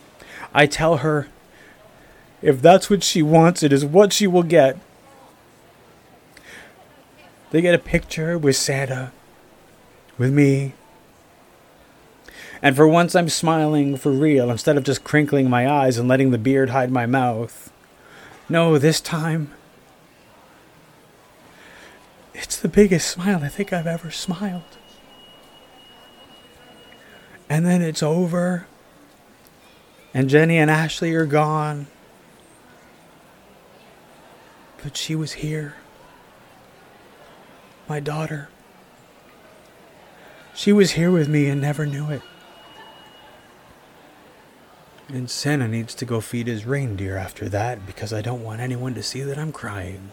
I 0.52 0.66
tell 0.66 0.96
her 0.96 1.28
if 2.42 2.60
that's 2.60 2.90
what 2.90 3.04
she 3.04 3.22
wants, 3.22 3.62
it 3.62 3.72
is 3.72 3.84
what 3.84 4.12
she 4.12 4.26
will 4.26 4.42
get. 4.42 4.76
They 7.52 7.60
get 7.60 7.72
a 7.72 7.78
picture 7.78 8.36
with 8.36 8.56
Santa, 8.56 9.12
with 10.18 10.32
me, 10.32 10.74
and 12.62 12.74
for 12.74 12.88
once 12.88 13.14
I'm 13.14 13.28
smiling 13.28 13.96
for 13.96 14.10
real 14.10 14.50
instead 14.50 14.76
of 14.76 14.84
just 14.84 15.04
crinkling 15.04 15.50
my 15.50 15.68
eyes 15.68 15.98
and 15.98 16.08
letting 16.08 16.30
the 16.30 16.38
beard 16.38 16.70
hide 16.70 16.90
my 16.90 17.06
mouth. 17.06 17.72
No, 18.48 18.78
this 18.78 19.00
time. 19.00 19.52
It's 22.34 22.58
the 22.58 22.68
biggest 22.68 23.08
smile 23.10 23.42
I 23.42 23.48
think 23.48 23.72
I've 23.72 23.86
ever 23.86 24.10
smiled. 24.10 24.62
And 27.48 27.64
then 27.64 27.82
it's 27.82 28.02
over. 28.02 28.66
And 30.12 30.28
Jenny 30.28 30.58
and 30.58 30.70
Ashley 30.70 31.14
are 31.14 31.26
gone. 31.26 31.86
But 34.82 34.96
she 34.96 35.14
was 35.14 35.34
here. 35.34 35.76
My 37.88 38.00
daughter. 38.00 38.48
She 40.54 40.72
was 40.72 40.92
here 40.92 41.10
with 41.10 41.28
me 41.28 41.48
and 41.48 41.60
never 41.60 41.86
knew 41.86 42.10
it. 42.10 42.22
And 45.08 45.30
Santa 45.30 45.68
needs 45.68 45.94
to 45.96 46.04
go 46.04 46.20
feed 46.20 46.48
his 46.48 46.66
reindeer 46.66 47.16
after 47.16 47.48
that 47.50 47.86
because 47.86 48.12
I 48.12 48.22
don't 48.22 48.42
want 48.42 48.60
anyone 48.60 48.94
to 48.94 49.04
see 49.04 49.22
that 49.22 49.38
I'm 49.38 49.52
crying. 49.52 50.10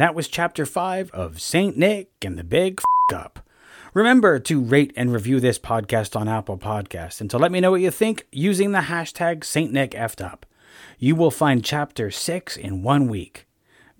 And 0.00 0.08
that 0.08 0.14
was 0.14 0.28
chapter 0.28 0.64
5 0.64 1.10
of 1.10 1.42
St. 1.42 1.76
Nick 1.76 2.08
and 2.22 2.38
the 2.38 2.42
Big 2.42 2.80
F 3.10 3.18
Up. 3.18 3.46
Remember 3.92 4.38
to 4.38 4.58
rate 4.58 4.94
and 4.96 5.12
review 5.12 5.40
this 5.40 5.58
podcast 5.58 6.18
on 6.18 6.26
Apple 6.26 6.56
Podcasts 6.56 7.20
and 7.20 7.28
to 7.28 7.36
let 7.36 7.52
me 7.52 7.60
know 7.60 7.72
what 7.72 7.82
you 7.82 7.90
think 7.90 8.26
using 8.32 8.72
the 8.72 8.78
hashtag 8.78 9.44
St. 9.44 9.70
Nick 9.70 9.94
F'd 9.94 10.22
Up. 10.22 10.46
You 10.98 11.14
will 11.16 11.30
find 11.30 11.62
chapter 11.62 12.10
6 12.10 12.56
in 12.56 12.82
one 12.82 13.08
week. 13.08 13.46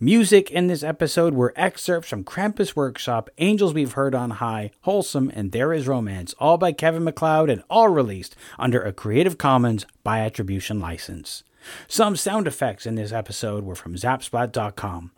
Music 0.01 0.51
in 0.51 0.69
this 0.69 0.83
episode 0.83 1.35
were 1.35 1.53
excerpts 1.55 2.09
from 2.09 2.25
Krampus 2.25 2.75
Workshop, 2.75 3.29
Angels 3.37 3.75
We've 3.75 3.93
Heard 3.93 4.15
on 4.15 4.31
High, 4.31 4.71
Wholesome, 4.81 5.31
and 5.35 5.53
There 5.53 5.71
Is 5.71 5.87
Romance, 5.87 6.35
all 6.39 6.57
by 6.57 6.73
Kevin 6.73 7.05
MacLeod 7.05 7.51
and 7.51 7.63
all 7.69 7.91
released 7.91 8.35
under 8.59 8.83
a 8.83 8.95
Creative 8.95 9.37
Commons 9.37 9.85
by 10.03 10.21
attribution 10.21 10.81
license. 10.81 11.43
Some 11.89 12.17
sound 12.17 12.47
effects 12.47 12.87
in 12.87 12.95
this 12.95 13.13
episode 13.13 13.65
were 13.65 13.75
from 13.75 13.97
Zapsplat.com. 13.97 15.11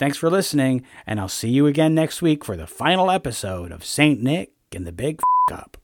Thanks 0.00 0.16
for 0.16 0.30
listening, 0.30 0.82
and 1.06 1.20
I'll 1.20 1.28
see 1.28 1.50
you 1.50 1.66
again 1.66 1.94
next 1.94 2.22
week 2.22 2.42
for 2.42 2.56
the 2.56 2.66
final 2.66 3.10
episode 3.10 3.70
of 3.70 3.84
St. 3.84 4.22
Nick 4.22 4.50
and 4.74 4.86
the 4.86 4.92
Big 4.92 5.20
F 5.50 5.58
Up. 5.58 5.76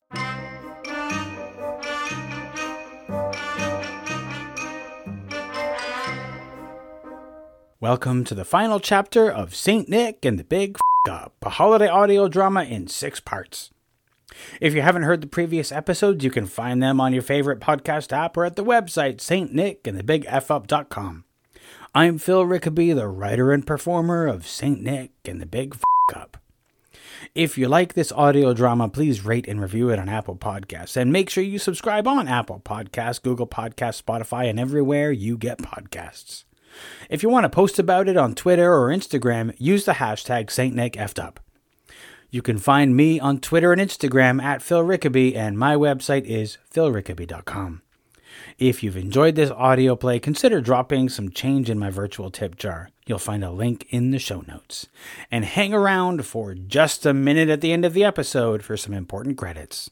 Welcome 7.78 8.24
to 8.24 8.34
the 8.34 8.46
final 8.46 8.80
chapter 8.80 9.30
of 9.30 9.54
St. 9.54 9.86
Nick 9.86 10.24
and 10.24 10.38
the 10.38 10.44
Big 10.44 10.78
F 11.06 11.12
Up, 11.12 11.34
a 11.42 11.50
holiday 11.50 11.88
audio 11.88 12.26
drama 12.26 12.64
in 12.64 12.88
six 12.88 13.20
parts. 13.20 13.70
If 14.62 14.72
you 14.72 14.80
haven't 14.80 15.02
heard 15.02 15.20
the 15.20 15.26
previous 15.26 15.70
episodes, 15.70 16.24
you 16.24 16.30
can 16.30 16.46
find 16.46 16.82
them 16.82 17.02
on 17.02 17.12
your 17.12 17.20
favorite 17.20 17.60
podcast 17.60 18.14
app 18.14 18.38
or 18.38 18.46
at 18.46 18.56
the 18.56 18.64
website 18.64 19.18
stnickandthebigfup.com. 19.18 21.24
I'm 21.96 22.18
Phil 22.18 22.44
Rickaby, 22.44 22.94
the 22.94 23.08
writer 23.08 23.52
and 23.52 23.66
performer 23.66 24.26
of 24.26 24.46
Saint 24.46 24.82
Nick 24.82 25.12
and 25.24 25.40
the 25.40 25.46
Big 25.46 25.74
F 25.74 26.14
Up. 26.14 26.36
If 27.34 27.56
you 27.56 27.68
like 27.68 27.94
this 27.94 28.12
audio 28.12 28.52
drama, 28.52 28.90
please 28.90 29.24
rate 29.24 29.48
and 29.48 29.62
review 29.62 29.88
it 29.88 29.98
on 29.98 30.06
Apple 30.06 30.36
Podcasts. 30.36 30.98
And 30.98 31.10
make 31.10 31.30
sure 31.30 31.42
you 31.42 31.58
subscribe 31.58 32.06
on 32.06 32.28
Apple 32.28 32.60
Podcasts, 32.62 33.22
Google 33.22 33.46
Podcasts, 33.46 34.02
Spotify, 34.02 34.50
and 34.50 34.60
everywhere 34.60 35.10
you 35.10 35.38
get 35.38 35.56
podcasts. 35.56 36.44
If 37.08 37.22
you 37.22 37.30
want 37.30 37.44
to 37.44 37.48
post 37.48 37.78
about 37.78 38.10
it 38.10 38.18
on 38.18 38.34
Twitter 38.34 38.74
or 38.74 38.90
Instagram, 38.90 39.54
use 39.56 39.86
the 39.86 39.92
hashtag 39.92 40.48
StNickF'd 40.48 41.40
You 42.30 42.42
can 42.42 42.58
find 42.58 42.94
me 42.94 43.18
on 43.18 43.40
Twitter 43.40 43.72
and 43.72 43.80
Instagram 43.80 44.42
at 44.42 44.60
Phil 44.60 44.82
Rickaby, 44.82 45.34
and 45.34 45.58
my 45.58 45.74
website 45.76 46.26
is 46.26 46.58
philrickaby.com. 46.70 47.80
If 48.58 48.82
you've 48.82 48.96
enjoyed 48.96 49.34
this 49.34 49.50
audio 49.50 49.96
play, 49.96 50.18
consider 50.18 50.62
dropping 50.62 51.10
some 51.10 51.28
change 51.30 51.68
in 51.68 51.78
my 51.78 51.90
virtual 51.90 52.30
tip 52.30 52.56
jar. 52.56 52.88
You'll 53.06 53.18
find 53.18 53.44
a 53.44 53.50
link 53.50 53.86
in 53.90 54.12
the 54.12 54.18
show 54.18 54.44
notes. 54.48 54.86
And 55.30 55.44
hang 55.44 55.74
around 55.74 56.24
for 56.24 56.54
just 56.54 57.04
a 57.04 57.12
minute 57.12 57.50
at 57.50 57.60
the 57.60 57.70
end 57.70 57.84
of 57.84 57.92
the 57.92 58.02
episode 58.02 58.62
for 58.62 58.78
some 58.78 58.94
important 58.94 59.36
credits. 59.36 59.90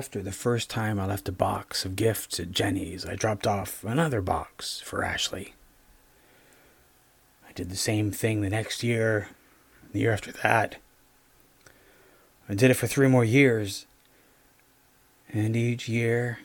After 0.00 0.22
the 0.22 0.32
first 0.32 0.70
time 0.70 0.98
I 0.98 1.04
left 1.04 1.28
a 1.28 1.32
box 1.32 1.84
of 1.84 1.94
gifts 1.94 2.40
at 2.40 2.52
Jenny's, 2.52 3.04
I 3.04 3.16
dropped 3.16 3.46
off 3.46 3.84
another 3.84 4.22
box 4.22 4.80
for 4.80 5.04
Ashley. 5.04 5.52
I 7.46 7.52
did 7.52 7.68
the 7.68 7.76
same 7.76 8.10
thing 8.10 8.40
the 8.40 8.48
next 8.48 8.82
year, 8.82 9.28
the 9.92 9.98
year 9.98 10.12
after 10.14 10.32
that. 10.32 10.76
I 12.48 12.54
did 12.54 12.70
it 12.70 12.78
for 12.78 12.86
three 12.86 13.08
more 13.08 13.26
years. 13.26 13.84
And 15.34 15.54
each 15.54 15.86
year, 15.86 16.38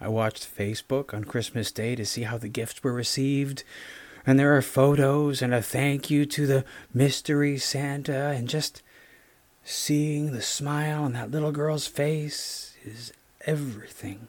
I 0.00 0.06
watched 0.06 0.46
Facebook 0.56 1.12
on 1.12 1.24
Christmas 1.24 1.72
Day 1.72 1.96
to 1.96 2.06
see 2.06 2.22
how 2.22 2.38
the 2.38 2.48
gifts 2.48 2.84
were 2.84 2.92
received. 2.92 3.64
And 4.24 4.38
there 4.38 4.56
are 4.56 4.62
photos 4.62 5.42
and 5.42 5.52
a 5.52 5.62
thank 5.62 6.10
you 6.10 6.24
to 6.26 6.46
the 6.46 6.64
mystery 6.94 7.58
Santa 7.58 8.28
and 8.28 8.48
just 8.48 8.84
Seeing 9.70 10.32
the 10.32 10.40
smile 10.40 11.04
on 11.04 11.12
that 11.12 11.30
little 11.30 11.52
girl's 11.52 11.86
face 11.86 12.67
is 12.84 13.12
everything. 13.42 14.28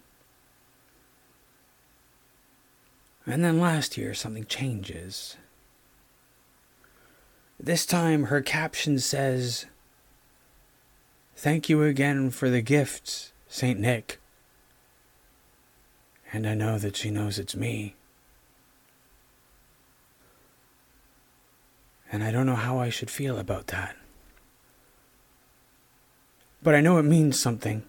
And 3.26 3.44
then 3.44 3.60
last 3.60 3.98
year, 3.98 4.14
something 4.14 4.46
changes. 4.46 5.38
This 7.60 7.86
time, 7.86 8.26
her 8.26 8.42
caption 8.42 9.00
says, 9.00 9.66
Thank 11.36 11.70
you 11.70 11.84
again 11.84 12.32
for 12.32 12.50
the 12.50 12.62
gifts, 12.62 13.32
St. 13.48 13.80
Nick. 13.80 14.20
And 16.34 16.48
I 16.48 16.54
know 16.54 16.78
that 16.78 16.96
she 16.96 17.10
knows 17.10 17.40
it's 17.40 17.56
me. 17.56 17.96
And 22.12 22.24
I 22.24 22.32
don't 22.32 22.46
know 22.46 22.56
how 22.56 22.80
I 22.80 22.90
should 22.90 23.10
feel 23.10 23.38
about 23.38 23.68
that 23.68 23.96
but 26.62 26.76
I 26.76 26.82
know 26.82 26.98
it 26.98 27.04
means 27.04 27.40
something. 27.40 27.84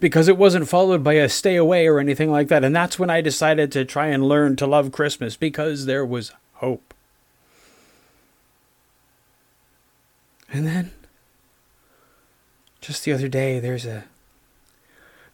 Because 0.00 0.28
it 0.28 0.36
wasn't 0.36 0.68
followed 0.68 1.02
by 1.02 1.14
a 1.14 1.28
stay 1.28 1.56
away 1.56 1.86
or 1.86 1.98
anything 1.98 2.30
like 2.30 2.48
that. 2.48 2.64
And 2.64 2.74
that's 2.74 2.98
when 2.98 3.10
I 3.10 3.20
decided 3.20 3.72
to 3.72 3.84
try 3.84 4.08
and 4.08 4.28
learn 4.28 4.56
to 4.56 4.66
love 4.66 4.92
Christmas 4.92 5.36
because 5.36 5.86
there 5.86 6.04
was 6.04 6.32
hope. 6.54 6.94
And 10.52 10.66
then 10.66 10.92
just 12.80 13.04
the 13.04 13.12
other 13.12 13.28
day 13.28 13.58
there's 13.58 13.86
a 13.86 14.04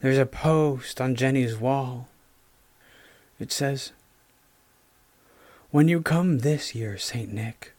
there's 0.00 0.18
a 0.18 0.26
post 0.26 1.00
on 1.00 1.14
Jenny's 1.14 1.56
wall. 1.56 2.08
It 3.38 3.52
says, 3.52 3.92
When 5.70 5.88
you 5.88 6.00
come 6.00 6.38
this 6.38 6.74
year, 6.74 6.96
St. 6.96 7.32
Nick, 7.32 7.72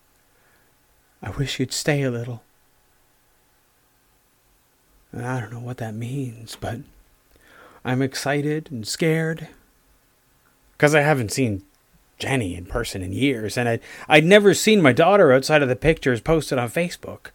I 1.22 1.32
wish 1.32 1.60
you'd 1.60 1.74
stay 1.74 2.04
a 2.04 2.12
little. 2.12 2.44
I 5.14 5.40
don't 5.40 5.52
know 5.52 5.60
what 5.60 5.78
that 5.78 5.94
means, 5.94 6.56
but 6.60 6.80
I'm 7.84 8.02
excited 8.02 8.70
and 8.72 8.88
scared 8.88 9.50
because 10.74 10.96
I 10.96 11.02
haven't 11.02 11.32
seen 11.32 11.64
Jenny 12.18 12.56
in 12.56 12.66
person 12.66 13.02
in 13.02 13.12
years, 13.12 13.58
and 13.58 13.68
I'd, 13.68 13.82
I'd 14.08 14.26
never 14.26 14.54
seen 14.54 14.82
my 14.82 14.94
daughter 14.94 15.34
outside 15.34 15.62
of 15.62 15.70
the 15.70 15.76
pictures 15.76 16.22
posted 16.22 16.58
on 16.58 16.70
Facebook. 16.70 17.28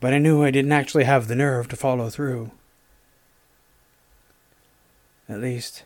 But 0.00 0.12
I 0.12 0.18
knew 0.18 0.42
I 0.42 0.50
didn't 0.50 0.72
actually 0.72 1.04
have 1.04 1.28
the 1.28 1.36
nerve 1.36 1.68
to 1.68 1.76
follow 1.76 2.10
through. 2.10 2.50
At 5.28 5.40
least, 5.40 5.84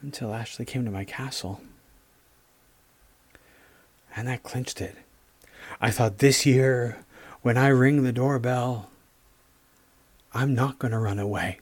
until 0.00 0.32
Ashley 0.32 0.64
came 0.64 0.84
to 0.84 0.90
my 0.90 1.04
castle. 1.04 1.60
And 4.16 4.26
that 4.28 4.42
clinched 4.42 4.80
it. 4.80 4.96
I 5.80 5.90
thought 5.90 6.18
this 6.18 6.46
year 6.46 6.98
when 7.42 7.56
I 7.56 7.68
ring 7.68 8.02
the 8.02 8.12
doorbell, 8.12 8.90
I'm 10.34 10.54
not 10.54 10.78
going 10.78 10.92
to 10.92 10.98
run 10.98 11.18
away. 11.18 11.60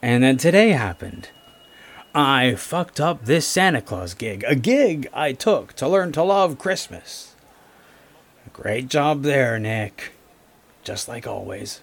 And 0.00 0.22
then 0.22 0.36
today 0.36 0.70
happened. 0.70 1.30
I 2.14 2.54
fucked 2.54 3.00
up 3.00 3.24
this 3.24 3.46
Santa 3.46 3.82
Claus 3.82 4.14
gig, 4.14 4.44
a 4.46 4.54
gig 4.54 5.08
I 5.12 5.32
took 5.32 5.74
to 5.74 5.88
learn 5.88 6.12
to 6.12 6.22
love 6.22 6.58
Christmas. 6.58 7.34
Great 8.52 8.88
job 8.88 9.22
there, 9.22 9.58
Nick. 9.58 10.12
Just 10.82 11.08
like 11.08 11.26
always. 11.26 11.80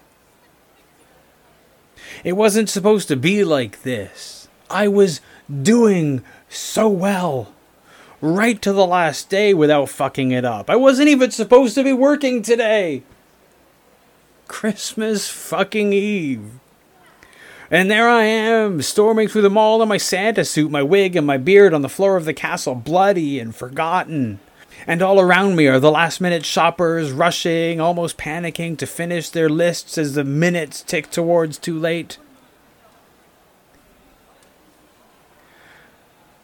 It 2.24 2.32
wasn't 2.32 2.68
supposed 2.68 3.08
to 3.08 3.16
be 3.16 3.44
like 3.44 3.82
this. 3.82 4.48
I 4.70 4.88
was 4.88 5.20
doing 5.62 6.22
so 6.48 6.88
well. 6.88 7.52
Right 8.20 8.60
to 8.62 8.72
the 8.72 8.86
last 8.86 9.28
day 9.28 9.52
without 9.54 9.88
fucking 9.88 10.30
it 10.30 10.44
up. 10.44 10.70
I 10.70 10.76
wasn't 10.76 11.08
even 11.08 11.30
supposed 11.30 11.74
to 11.74 11.84
be 11.84 11.92
working 11.92 12.42
today. 12.42 13.02
Christmas 14.48 15.28
fucking 15.28 15.92
Eve. 15.92 16.52
And 17.70 17.90
there 17.90 18.08
I 18.08 18.22
am, 18.22 18.80
storming 18.80 19.28
through 19.28 19.42
the 19.42 19.50
mall 19.50 19.82
in 19.82 19.88
my 19.88 19.96
Santa 19.96 20.44
suit, 20.44 20.70
my 20.70 20.82
wig 20.82 21.16
and 21.16 21.26
my 21.26 21.36
beard 21.36 21.74
on 21.74 21.82
the 21.82 21.88
floor 21.88 22.16
of 22.16 22.24
the 22.24 22.34
castle, 22.34 22.76
bloody 22.76 23.40
and 23.40 23.54
forgotten 23.54 24.38
and 24.86 25.02
all 25.02 25.20
around 25.20 25.56
me 25.56 25.66
are 25.66 25.78
the 25.78 25.90
last 25.90 26.20
minute 26.20 26.44
shoppers 26.44 27.12
rushing, 27.12 27.80
almost 27.80 28.18
panicking 28.18 28.76
to 28.78 28.86
finish 28.86 29.30
their 29.30 29.48
lists 29.48 29.96
as 29.96 30.14
the 30.14 30.24
minutes 30.24 30.82
tick 30.82 31.10
towards 31.10 31.58
too 31.58 31.78
late. 31.78 32.18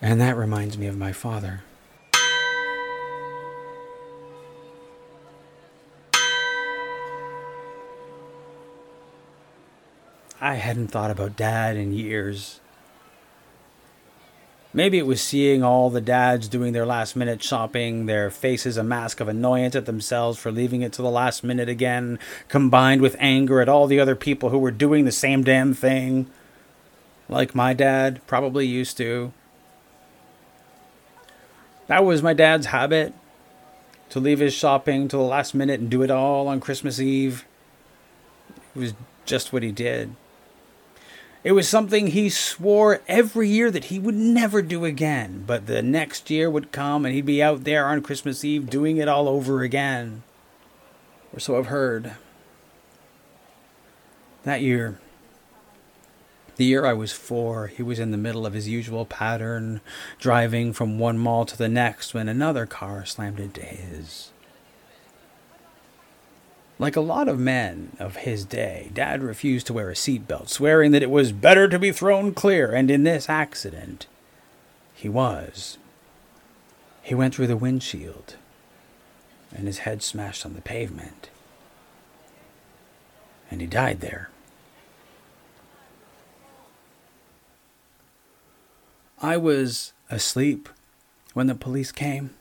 And 0.00 0.20
that 0.20 0.36
reminds 0.36 0.76
me 0.76 0.86
of 0.86 0.96
my 0.96 1.12
father. 1.12 1.62
I 10.40 10.54
hadn't 10.56 10.88
thought 10.88 11.12
about 11.12 11.36
dad 11.36 11.76
in 11.76 11.92
years. 11.92 12.58
Maybe 14.74 14.96
it 14.96 15.06
was 15.06 15.20
seeing 15.20 15.62
all 15.62 15.90
the 15.90 16.00
dads 16.00 16.48
doing 16.48 16.72
their 16.72 16.86
last 16.86 17.14
minute 17.14 17.42
shopping, 17.42 18.06
their 18.06 18.30
faces 18.30 18.78
a 18.78 18.82
mask 18.82 19.20
of 19.20 19.28
annoyance 19.28 19.76
at 19.76 19.84
themselves 19.84 20.38
for 20.38 20.50
leaving 20.50 20.80
it 20.80 20.94
to 20.94 21.02
the 21.02 21.10
last 21.10 21.44
minute 21.44 21.68
again, 21.68 22.18
combined 22.48 23.02
with 23.02 23.16
anger 23.18 23.60
at 23.60 23.68
all 23.68 23.86
the 23.86 24.00
other 24.00 24.16
people 24.16 24.48
who 24.48 24.58
were 24.58 24.70
doing 24.70 25.04
the 25.04 25.12
same 25.12 25.44
damn 25.44 25.74
thing. 25.74 26.30
Like 27.28 27.54
my 27.54 27.74
dad 27.74 28.26
probably 28.26 28.66
used 28.66 28.96
to. 28.96 29.32
That 31.88 32.04
was 32.04 32.22
my 32.22 32.32
dad's 32.32 32.66
habit 32.66 33.12
to 34.08 34.20
leave 34.20 34.38
his 34.38 34.54
shopping 34.54 35.06
to 35.08 35.16
the 35.16 35.22
last 35.22 35.54
minute 35.54 35.80
and 35.80 35.90
do 35.90 36.02
it 36.02 36.10
all 36.10 36.48
on 36.48 36.60
Christmas 36.60 36.98
Eve. 36.98 37.44
It 38.74 38.78
was 38.78 38.94
just 39.26 39.52
what 39.52 39.62
he 39.62 39.70
did. 39.70 40.14
It 41.44 41.52
was 41.52 41.68
something 41.68 42.08
he 42.08 42.28
swore 42.28 43.00
every 43.08 43.48
year 43.48 43.70
that 43.70 43.84
he 43.84 43.98
would 43.98 44.14
never 44.14 44.62
do 44.62 44.84
again, 44.84 45.42
but 45.46 45.66
the 45.66 45.82
next 45.82 46.30
year 46.30 46.48
would 46.48 46.70
come 46.70 47.04
and 47.04 47.14
he'd 47.14 47.26
be 47.26 47.42
out 47.42 47.64
there 47.64 47.86
on 47.86 48.02
Christmas 48.02 48.44
Eve 48.44 48.70
doing 48.70 48.98
it 48.98 49.08
all 49.08 49.28
over 49.28 49.62
again. 49.62 50.22
Or 51.32 51.40
so 51.40 51.58
I've 51.58 51.66
heard. 51.66 52.12
That 54.44 54.60
year, 54.60 55.00
the 56.56 56.64
year 56.64 56.84
I 56.84 56.92
was 56.92 57.12
four, 57.12 57.68
he 57.68 57.82
was 57.82 57.98
in 57.98 58.10
the 58.10 58.16
middle 58.16 58.44
of 58.44 58.52
his 58.52 58.68
usual 58.68 59.06
pattern, 59.06 59.80
driving 60.18 60.72
from 60.72 60.98
one 60.98 61.18
mall 61.18 61.44
to 61.46 61.56
the 61.56 61.68
next 61.68 62.12
when 62.12 62.28
another 62.28 62.66
car 62.66 63.04
slammed 63.04 63.40
into 63.40 63.62
his. 63.62 64.31
Like 66.78 66.96
a 66.96 67.00
lot 67.00 67.28
of 67.28 67.38
men 67.38 67.96
of 67.98 68.16
his 68.16 68.44
day, 68.44 68.90
Dad 68.92 69.22
refused 69.22 69.66
to 69.68 69.72
wear 69.72 69.90
a 69.90 69.94
seatbelt, 69.94 70.48
swearing 70.48 70.90
that 70.92 71.02
it 71.02 71.10
was 71.10 71.30
better 71.32 71.68
to 71.68 71.78
be 71.78 71.92
thrown 71.92 72.34
clear, 72.34 72.72
and 72.72 72.90
in 72.90 73.04
this 73.04 73.28
accident, 73.28 74.06
he 74.94 75.08
was. 75.08 75.78
He 77.02 77.14
went 77.14 77.34
through 77.34 77.48
the 77.48 77.56
windshield, 77.56 78.36
and 79.54 79.66
his 79.66 79.78
head 79.78 80.02
smashed 80.02 80.46
on 80.46 80.54
the 80.54 80.60
pavement, 80.60 81.30
and 83.50 83.60
he 83.60 83.66
died 83.66 84.00
there. 84.00 84.30
I 89.20 89.36
was 89.36 89.92
asleep 90.10 90.68
when 91.32 91.46
the 91.46 91.54
police 91.54 91.92
came, 91.92 92.34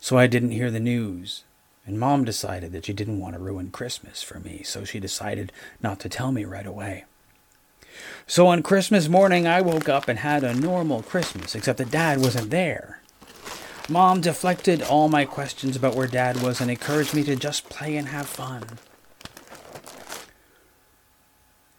so 0.00 0.18
I 0.18 0.26
didn't 0.26 0.50
hear 0.50 0.70
the 0.70 0.80
news. 0.80 1.44
And 1.86 1.98
mom 1.98 2.24
decided 2.24 2.72
that 2.72 2.84
she 2.84 2.92
didn't 2.92 3.20
want 3.20 3.34
to 3.34 3.40
ruin 3.40 3.70
Christmas 3.70 4.22
for 4.22 4.38
me, 4.38 4.62
so 4.62 4.84
she 4.84 5.00
decided 5.00 5.52
not 5.82 5.98
to 6.00 6.08
tell 6.08 6.30
me 6.30 6.44
right 6.44 6.66
away. 6.66 7.04
So 8.26 8.46
on 8.46 8.62
Christmas 8.62 9.08
morning, 9.08 9.46
I 9.46 9.60
woke 9.60 9.88
up 9.88 10.08
and 10.08 10.18
had 10.18 10.44
a 10.44 10.54
normal 10.54 11.02
Christmas, 11.02 11.54
except 11.54 11.78
that 11.78 11.90
dad 11.90 12.20
wasn't 12.20 12.50
there. 12.50 13.00
Mom 13.88 14.20
deflected 14.20 14.82
all 14.82 15.08
my 15.08 15.24
questions 15.24 15.74
about 15.74 15.96
where 15.96 16.06
dad 16.06 16.40
was 16.42 16.60
and 16.60 16.70
encouraged 16.70 17.12
me 17.12 17.24
to 17.24 17.34
just 17.34 17.68
play 17.68 17.96
and 17.96 18.08
have 18.08 18.28
fun. 18.28 18.62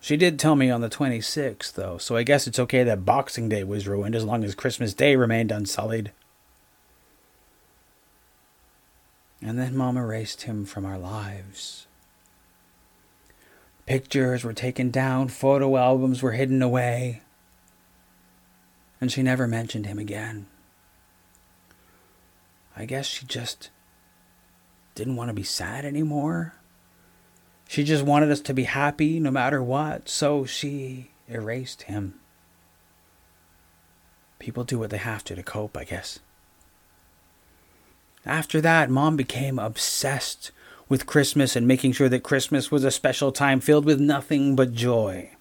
She 0.02 0.18
did 0.18 0.38
tell 0.38 0.56
me 0.56 0.70
on 0.70 0.82
the 0.82 0.90
26th, 0.90 1.74
though, 1.74 1.98
so 1.98 2.18
I 2.18 2.24
guess 2.24 2.48
it's 2.48 2.60
okay 2.60 2.84
that 2.84 3.06
Boxing 3.06 3.48
Day 3.48 3.64
was 3.64 3.88
ruined 3.88 4.16
as 4.16 4.26
long 4.26 4.44
as 4.44 4.56
Christmas 4.56 4.94
Day 4.94 5.16
remained 5.16 5.52
unsullied. 5.52 6.12
And 9.42 9.58
then 9.58 9.76
Mom 9.76 9.98
erased 9.98 10.44
him 10.44 10.66
from 10.66 10.86
our 10.86 11.00
lives. 11.00 11.88
Pictures 13.86 14.44
were 14.44 14.54
taken 14.54 14.92
down, 14.92 15.28
photo 15.28 15.76
albums 15.76 16.22
were 16.22 16.34
hidden 16.34 16.62
away, 16.62 17.24
and 19.02 19.12
she 19.12 19.24
never 19.24 19.48
mentioned 19.48 19.88
him 19.88 19.98
again. 19.98 20.46
I 22.78 22.86
guess 22.86 23.06
she 23.08 23.26
just 23.26 23.70
didn't 24.96 25.16
want 25.16 25.30
to 25.30 25.34
be 25.34 25.44
sad 25.44 25.84
anymore. 25.84 26.54
She 27.68 27.84
just 27.84 28.04
wanted 28.04 28.32
us 28.32 28.42
to 28.42 28.54
be 28.54 28.64
happy 28.64 29.20
no 29.20 29.32
matter 29.32 29.64
what, 29.64 30.08
so 30.08 30.46
she 30.46 31.12
erased 31.28 31.84
him. 31.84 32.20
People 34.40 34.64
do 34.64 34.78
what 34.78 34.90
they 34.90 34.98
have 34.98 35.24
to 35.26 35.36
to 35.36 35.44
cope, 35.44 35.76
I 35.76 35.84
guess. 35.84 36.20
After 38.26 38.62
that, 38.62 38.90
mom 38.90 39.16
became 39.16 39.58
obsessed 39.58 40.52
with 40.88 41.06
Christmas 41.06 41.56
and 41.56 41.68
making 41.68 41.94
sure 41.94 42.10
that 42.10 42.24
Christmas 42.24 42.70
was 42.70 42.84
a 42.84 42.92
special 42.92 43.32
time 43.32 43.60
filled 43.60 43.86
with 43.86 44.00
nothing 44.00 44.56
but 44.56 44.74
joy. 44.74 45.32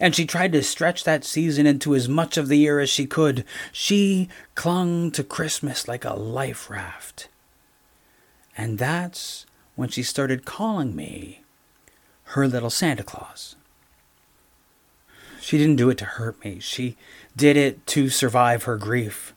And 0.00 0.14
she 0.14 0.24
tried 0.24 0.52
to 0.52 0.62
stretch 0.62 1.04
that 1.04 1.24
season 1.24 1.66
into 1.66 1.94
as 1.94 2.08
much 2.08 2.36
of 2.36 2.48
the 2.48 2.56
year 2.56 2.80
as 2.80 2.88
she 2.88 3.06
could. 3.06 3.44
She 3.72 4.28
clung 4.54 5.10
to 5.12 5.24
Christmas 5.24 5.86
like 5.86 6.04
a 6.04 6.14
life 6.14 6.70
raft. 6.70 7.28
And 8.56 8.78
that's 8.78 9.46
when 9.74 9.88
she 9.88 10.02
started 10.02 10.44
calling 10.44 10.94
me 10.94 11.42
her 12.24 12.46
little 12.46 12.70
Santa 12.70 13.02
Claus. 13.02 13.56
She 15.40 15.58
didn't 15.58 15.76
do 15.76 15.90
it 15.90 15.98
to 15.98 16.04
hurt 16.04 16.42
me, 16.44 16.60
she 16.60 16.96
did 17.36 17.56
it 17.56 17.84
to 17.88 18.08
survive 18.08 18.62
her 18.62 18.76
grief. 18.76 19.34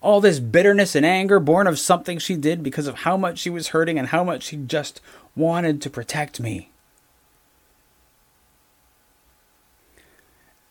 All 0.00 0.20
this 0.20 0.38
bitterness 0.38 0.94
and 0.94 1.04
anger 1.04 1.40
born 1.40 1.66
of 1.66 1.78
something 1.78 2.18
she 2.18 2.36
did 2.36 2.62
because 2.62 2.86
of 2.86 2.96
how 2.96 3.16
much 3.16 3.38
she 3.38 3.50
was 3.50 3.68
hurting 3.68 3.98
and 3.98 4.08
how 4.08 4.22
much 4.22 4.44
she 4.44 4.56
just 4.56 5.00
wanted 5.34 5.82
to 5.82 5.90
protect 5.90 6.40
me. 6.40 6.70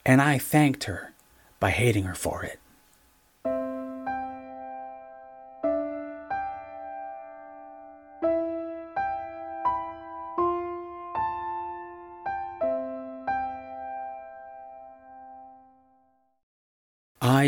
And 0.06 0.22
I 0.22 0.38
thanked 0.38 0.86
her 0.86 1.14
by 1.60 1.72
hating 1.72 2.06
her 2.06 2.16
for 2.16 2.44
it. 2.44 2.60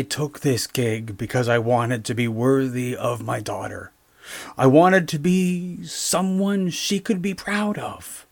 I 0.00 0.02
took 0.02 0.40
this 0.40 0.66
gig 0.66 1.18
because 1.18 1.46
I 1.46 1.58
wanted 1.58 2.06
to 2.06 2.14
be 2.14 2.26
worthy 2.26 2.96
of 2.96 3.22
my 3.22 3.38
daughter. 3.38 3.92
I 4.56 4.66
wanted 4.66 5.06
to 5.08 5.18
be 5.18 5.84
someone 5.84 6.70
she 6.70 7.00
could 7.00 7.20
be 7.20 7.34
proud 7.34 7.76
of. 7.76 8.24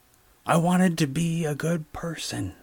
I 0.46 0.56
wanted 0.56 0.96
to 0.96 1.06
be 1.06 1.44
a 1.44 1.54
good 1.54 1.92
person. 1.92 2.54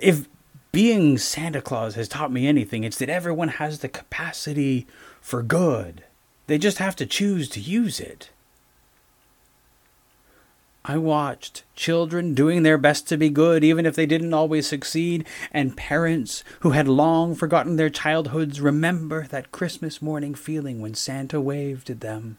If 0.00 0.26
being 0.72 1.16
Santa 1.16 1.62
Claus 1.62 1.94
has 1.94 2.08
taught 2.08 2.32
me 2.32 2.48
anything, 2.48 2.82
it's 2.82 2.98
that 2.98 3.08
everyone 3.08 3.60
has 3.62 3.78
the 3.78 3.88
capacity 3.88 4.88
for 5.20 5.44
good. 5.44 6.02
They 6.48 6.58
just 6.58 6.78
have 6.78 6.96
to 6.96 7.06
choose 7.06 7.48
to 7.50 7.60
use 7.60 8.00
it. 8.00 8.30
I 10.84 10.96
watched 10.96 11.64
children 11.76 12.32
doing 12.32 12.62
their 12.62 12.78
best 12.78 13.06
to 13.08 13.18
be 13.18 13.28
good, 13.28 13.62
even 13.62 13.84
if 13.84 13.94
they 13.94 14.06
didn't 14.06 14.32
always 14.32 14.66
succeed, 14.66 15.26
and 15.52 15.76
parents 15.76 16.42
who 16.60 16.70
had 16.70 16.88
long 16.88 17.34
forgotten 17.34 17.76
their 17.76 17.90
childhoods 17.90 18.60
remember 18.60 19.26
that 19.26 19.52
Christmas 19.52 20.00
morning 20.00 20.34
feeling 20.34 20.80
when 20.80 20.94
Santa 20.94 21.40
waved 21.40 21.90
at 21.90 22.00
them. 22.00 22.38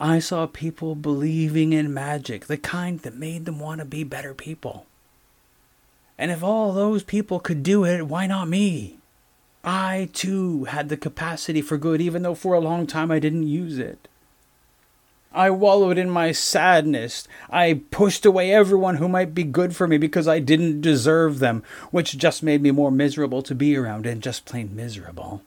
I 0.00 0.18
saw 0.18 0.46
people 0.46 0.94
believing 0.94 1.74
in 1.74 1.92
magic, 1.92 2.46
the 2.46 2.56
kind 2.56 3.00
that 3.00 3.16
made 3.16 3.44
them 3.44 3.60
want 3.60 3.80
to 3.80 3.84
be 3.84 4.02
better 4.02 4.32
people. 4.32 4.86
And 6.16 6.30
if 6.30 6.42
all 6.42 6.72
those 6.72 7.02
people 7.02 7.38
could 7.38 7.62
do 7.62 7.84
it, 7.84 8.06
why 8.06 8.26
not 8.26 8.48
me? 8.48 8.98
I, 9.62 10.08
too, 10.14 10.64
had 10.64 10.88
the 10.88 10.96
capacity 10.96 11.60
for 11.60 11.76
good, 11.76 12.00
even 12.00 12.22
though 12.22 12.34
for 12.34 12.54
a 12.54 12.60
long 12.60 12.86
time 12.86 13.10
I 13.10 13.18
didn't 13.18 13.46
use 13.46 13.78
it. 13.78 14.08
I 15.32 15.50
wallowed 15.50 15.98
in 15.98 16.08
my 16.08 16.32
sadness. 16.32 17.28
I 17.50 17.82
pushed 17.90 18.24
away 18.24 18.52
everyone 18.52 18.96
who 18.96 19.08
might 19.08 19.34
be 19.34 19.44
good 19.44 19.76
for 19.76 19.86
me 19.86 19.98
because 19.98 20.26
I 20.26 20.38
didn't 20.38 20.80
deserve 20.80 21.38
them, 21.38 21.62
which 21.90 22.16
just 22.16 22.42
made 22.42 22.62
me 22.62 22.70
more 22.70 22.90
miserable 22.90 23.42
to 23.42 23.54
be 23.54 23.76
around 23.76 24.06
and 24.06 24.22
just 24.22 24.46
plain 24.46 24.74
miserable. 24.74 25.42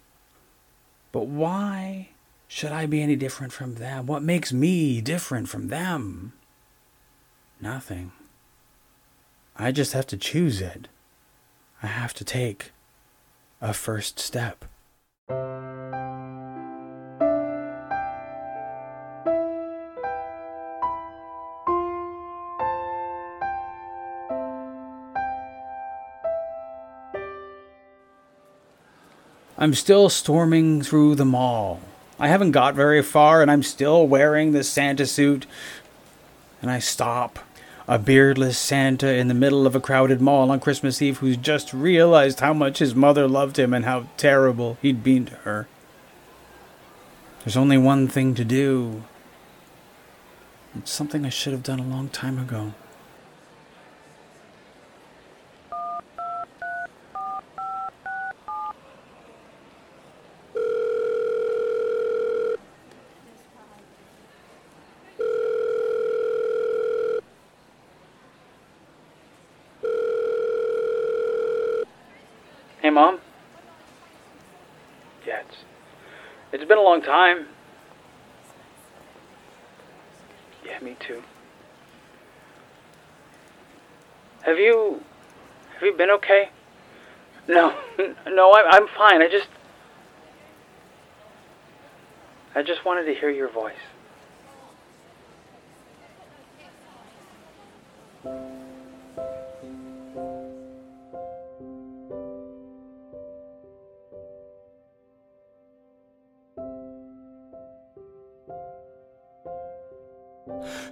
But 1.11 1.27
why 1.27 2.09
should 2.47 2.71
I 2.71 2.85
be 2.85 3.01
any 3.01 3.15
different 3.15 3.53
from 3.53 3.75
them? 3.75 4.05
What 4.05 4.23
makes 4.23 4.53
me 4.53 5.01
different 5.01 5.49
from 5.49 5.69
them? 5.69 6.33
Nothing. 7.59 8.11
I 9.57 9.71
just 9.71 9.93
have 9.93 10.07
to 10.07 10.17
choose 10.17 10.61
it. 10.61 10.87
I 11.83 11.87
have 11.87 12.13
to 12.15 12.23
take 12.23 12.71
a 13.61 13.73
first 13.73 14.19
step. 14.19 14.65
I'm 29.61 29.75
still 29.75 30.09
storming 30.09 30.81
through 30.81 31.13
the 31.13 31.23
mall. 31.23 31.81
I 32.19 32.29
haven't 32.29 32.49
got 32.49 32.73
very 32.73 33.03
far 33.03 33.43
and 33.43 33.51
I'm 33.51 33.61
still 33.61 34.07
wearing 34.07 34.53
the 34.53 34.63
Santa 34.63 35.05
suit. 35.05 35.45
And 36.63 36.71
I 36.71 36.79
stop. 36.79 37.37
A 37.87 37.99
beardless 37.99 38.57
Santa 38.57 39.13
in 39.13 39.27
the 39.27 39.35
middle 39.35 39.67
of 39.67 39.75
a 39.75 39.79
crowded 39.79 40.19
mall 40.19 40.49
on 40.49 40.59
Christmas 40.59 40.99
Eve 40.99 41.19
who's 41.19 41.37
just 41.37 41.75
realized 41.75 42.39
how 42.39 42.53
much 42.53 42.79
his 42.79 42.95
mother 42.95 43.27
loved 43.27 43.59
him 43.59 43.71
and 43.71 43.85
how 43.85 44.07
terrible 44.17 44.79
he'd 44.81 45.03
been 45.03 45.25
to 45.25 45.35
her. 45.35 45.67
There's 47.43 47.57
only 47.57 47.77
one 47.77 48.07
thing 48.07 48.33
to 48.33 48.43
do. 48.43 49.03
It's 50.75 50.89
something 50.89 51.23
I 51.23 51.29
should 51.29 51.53
have 51.53 51.61
done 51.61 51.79
a 51.79 51.87
long 51.87 52.09
time 52.09 52.39
ago. 52.39 52.73
Mom? 72.93 73.19
Yeah, 75.25 75.41
it's, 75.47 75.57
it's 76.51 76.65
been 76.65 76.77
a 76.77 76.80
long 76.91 77.01
time. 77.01 77.47
Yeah, 80.65 80.79
me 80.81 80.97
too. 80.99 81.23
Have 84.41 84.57
you. 84.57 85.01
Have 85.73 85.83
you 85.83 85.93
been 85.93 86.11
okay? 86.11 86.49
No, 87.47 87.73
no, 88.27 88.53
I'm, 88.53 88.65
I'm 88.83 88.87
fine. 88.89 89.21
I 89.21 89.29
just. 89.29 89.47
I 92.53 92.61
just 92.61 92.83
wanted 92.83 93.05
to 93.05 93.13
hear 93.13 93.29
your 93.29 93.49
voice. 93.49 93.73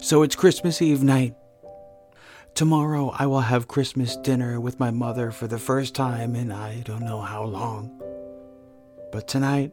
So 0.09 0.23
it's 0.23 0.35
Christmas 0.35 0.81
Eve 0.81 1.03
night. 1.03 1.35
Tomorrow 2.55 3.13
I 3.19 3.27
will 3.27 3.41
have 3.41 3.67
Christmas 3.67 4.17
dinner 4.17 4.59
with 4.59 4.79
my 4.79 4.89
mother 4.89 5.29
for 5.29 5.45
the 5.45 5.59
first 5.59 5.93
time 5.93 6.35
in 6.35 6.51
I 6.51 6.81
don't 6.81 7.03
know 7.05 7.21
how 7.21 7.43
long. 7.43 8.01
But 9.11 9.27
tonight, 9.27 9.71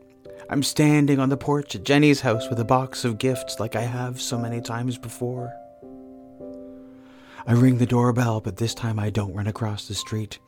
I'm 0.51 0.63
standing 0.63 1.21
on 1.21 1.31
the 1.31 1.39
porch 1.39 1.75
at 1.75 1.85
Jenny's 1.85 2.21
house 2.21 2.51
with 2.51 2.61
a 2.61 2.67
box 2.67 3.03
of 3.03 3.17
gifts 3.17 3.59
like 3.59 3.77
I 3.77 3.81
have 3.81 4.21
so 4.21 4.39
many 4.39 4.61
times 4.61 4.99
before. 4.99 5.55
I 7.47 7.53
ring 7.53 7.79
the 7.79 7.87
doorbell, 7.87 8.43
but 8.43 8.59
this 8.59 8.75
time 8.75 8.99
I 8.99 9.09
don't 9.09 9.33
run 9.33 9.47
across 9.47 9.89
the 9.89 9.95
street. 9.95 10.39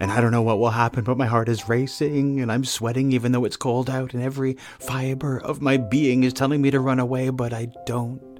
And 0.00 0.10
I 0.10 0.20
don't 0.20 0.32
know 0.32 0.42
what 0.42 0.58
will 0.58 0.70
happen, 0.70 1.04
but 1.04 1.16
my 1.16 1.26
heart 1.26 1.48
is 1.48 1.68
racing 1.68 2.40
and 2.40 2.50
I'm 2.50 2.64
sweating 2.64 3.12
even 3.12 3.30
though 3.30 3.44
it's 3.44 3.56
cold 3.56 3.88
out, 3.88 4.14
and 4.14 4.22
every 4.24 4.56
fiber 4.80 5.38
of 5.38 5.62
my 5.62 5.76
being 5.76 6.24
is 6.24 6.32
telling 6.32 6.60
me 6.60 6.72
to 6.72 6.80
run 6.80 6.98
away, 6.98 7.30
but 7.30 7.52
I 7.52 7.68
don't 7.86 8.35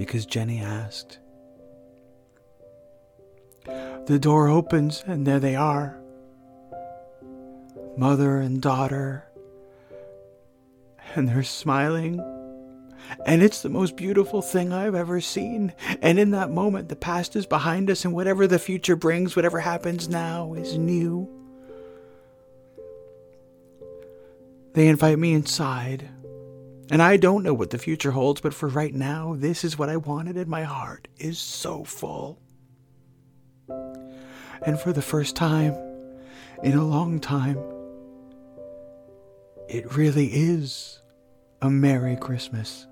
because 0.00 0.24
Jenny 0.24 0.62
asked. 0.62 1.18
The 4.06 4.18
door 4.18 4.48
opens, 4.48 5.04
and 5.06 5.26
there 5.26 5.38
they 5.38 5.54
are 5.54 6.00
mother 7.98 8.38
and 8.38 8.62
daughter, 8.62 9.26
and 11.14 11.28
they're 11.28 11.42
smiling. 11.42 12.18
And 13.26 13.42
it's 13.42 13.60
the 13.60 13.68
most 13.68 13.94
beautiful 13.94 14.40
thing 14.40 14.72
I've 14.72 14.94
ever 14.94 15.20
seen. 15.20 15.74
And 16.00 16.18
in 16.18 16.30
that 16.30 16.50
moment, 16.50 16.88
the 16.88 16.96
past 16.96 17.36
is 17.36 17.44
behind 17.44 17.90
us, 17.90 18.06
and 18.06 18.14
whatever 18.14 18.46
the 18.46 18.58
future 18.58 18.96
brings, 18.96 19.36
whatever 19.36 19.60
happens 19.60 20.08
now, 20.08 20.54
is 20.54 20.78
new. 20.78 21.28
They 24.72 24.88
invite 24.88 25.18
me 25.18 25.34
inside. 25.34 26.08
And 26.90 27.00
I 27.00 27.16
don't 27.16 27.44
know 27.44 27.54
what 27.54 27.70
the 27.70 27.78
future 27.78 28.10
holds, 28.10 28.40
but 28.40 28.52
for 28.52 28.68
right 28.68 28.92
now, 28.92 29.36
this 29.38 29.62
is 29.62 29.78
what 29.78 29.88
I 29.88 29.96
wanted, 29.96 30.36
and 30.36 30.48
my 30.48 30.64
heart 30.64 31.06
is 31.18 31.38
so 31.38 31.84
full. 31.84 32.40
And 33.68 34.78
for 34.78 34.92
the 34.92 35.02
first 35.02 35.36
time 35.36 35.76
in 36.64 36.76
a 36.76 36.84
long 36.84 37.20
time, 37.20 37.58
it 39.68 39.94
really 39.94 40.26
is 40.26 41.00
a 41.62 41.70
Merry 41.70 42.16
Christmas. 42.16 42.88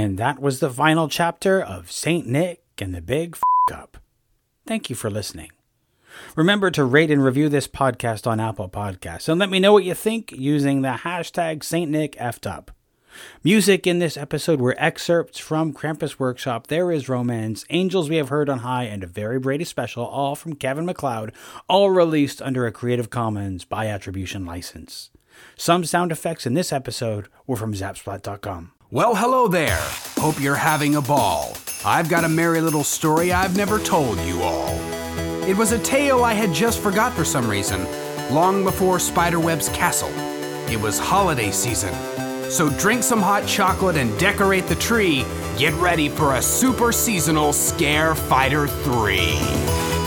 And 0.00 0.16
that 0.16 0.40
was 0.40 0.60
the 0.60 0.70
final 0.70 1.10
chapter 1.10 1.60
of 1.60 1.92
St. 1.92 2.26
Nick 2.26 2.62
and 2.78 2.94
the 2.94 3.02
Big 3.02 3.36
F 3.70 3.76
Up. 3.76 3.98
Thank 4.66 4.88
you 4.88 4.96
for 4.96 5.10
listening. 5.10 5.50
Remember 6.34 6.70
to 6.70 6.86
rate 6.86 7.10
and 7.10 7.22
review 7.22 7.50
this 7.50 7.68
podcast 7.68 8.26
on 8.26 8.40
Apple 8.40 8.70
Podcasts 8.70 9.28
and 9.28 9.38
let 9.38 9.50
me 9.50 9.60
know 9.60 9.74
what 9.74 9.84
you 9.84 9.92
think 9.92 10.32
using 10.32 10.80
the 10.80 11.00
hashtag 11.02 11.62
St. 11.62 11.90
Nick 11.90 12.18
F'd 12.18 12.46
Up. 12.46 12.70
Music 13.44 13.86
in 13.86 13.98
this 13.98 14.16
episode 14.16 14.58
were 14.58 14.74
excerpts 14.78 15.38
from 15.38 15.74
Krampus 15.74 16.18
Workshop, 16.18 16.68
There 16.68 16.90
Is 16.90 17.10
Romance, 17.10 17.66
Angels 17.68 18.08
We 18.08 18.16
Have 18.16 18.30
Heard 18.30 18.48
on 18.48 18.60
High, 18.60 18.84
and 18.84 19.04
a 19.04 19.06
Very 19.06 19.38
Brady 19.38 19.64
Special, 19.64 20.06
all 20.06 20.34
from 20.34 20.56
Kevin 20.56 20.86
MacLeod, 20.86 21.30
all 21.68 21.90
released 21.90 22.40
under 22.40 22.66
a 22.66 22.72
Creative 22.72 23.10
Commons 23.10 23.66
by 23.66 23.86
attribution 23.86 24.46
license. 24.46 25.10
Some 25.58 25.84
sound 25.84 26.10
effects 26.10 26.46
in 26.46 26.54
this 26.54 26.72
episode 26.72 27.28
were 27.46 27.56
from 27.56 27.74
Zapsplat.com. 27.74 28.72
Well, 28.92 29.14
hello 29.14 29.46
there. 29.46 29.78
Hope 30.18 30.40
you're 30.40 30.56
having 30.56 30.96
a 30.96 31.00
ball. 31.00 31.52
I've 31.84 32.08
got 32.08 32.24
a 32.24 32.28
merry 32.28 32.60
little 32.60 32.82
story 32.82 33.32
I've 33.32 33.56
never 33.56 33.78
told 33.78 34.18
you 34.22 34.42
all. 34.42 34.74
It 35.46 35.56
was 35.56 35.70
a 35.70 35.78
tale 35.78 36.24
I 36.24 36.32
had 36.32 36.52
just 36.52 36.80
forgot 36.80 37.12
for 37.12 37.24
some 37.24 37.48
reason, 37.48 37.86
long 38.34 38.64
before 38.64 38.98
Spiderweb's 38.98 39.68
castle. 39.68 40.10
It 40.68 40.80
was 40.80 40.98
holiday 40.98 41.52
season. 41.52 41.94
So 42.50 42.68
drink 42.80 43.04
some 43.04 43.22
hot 43.22 43.46
chocolate 43.46 43.96
and 43.96 44.18
decorate 44.18 44.66
the 44.66 44.74
tree. 44.74 45.24
Get 45.56 45.72
ready 45.74 46.08
for 46.08 46.34
a 46.34 46.42
super 46.42 46.90
seasonal 46.90 47.52
Scare 47.52 48.16
Fighter 48.16 48.66
3. 48.66 49.99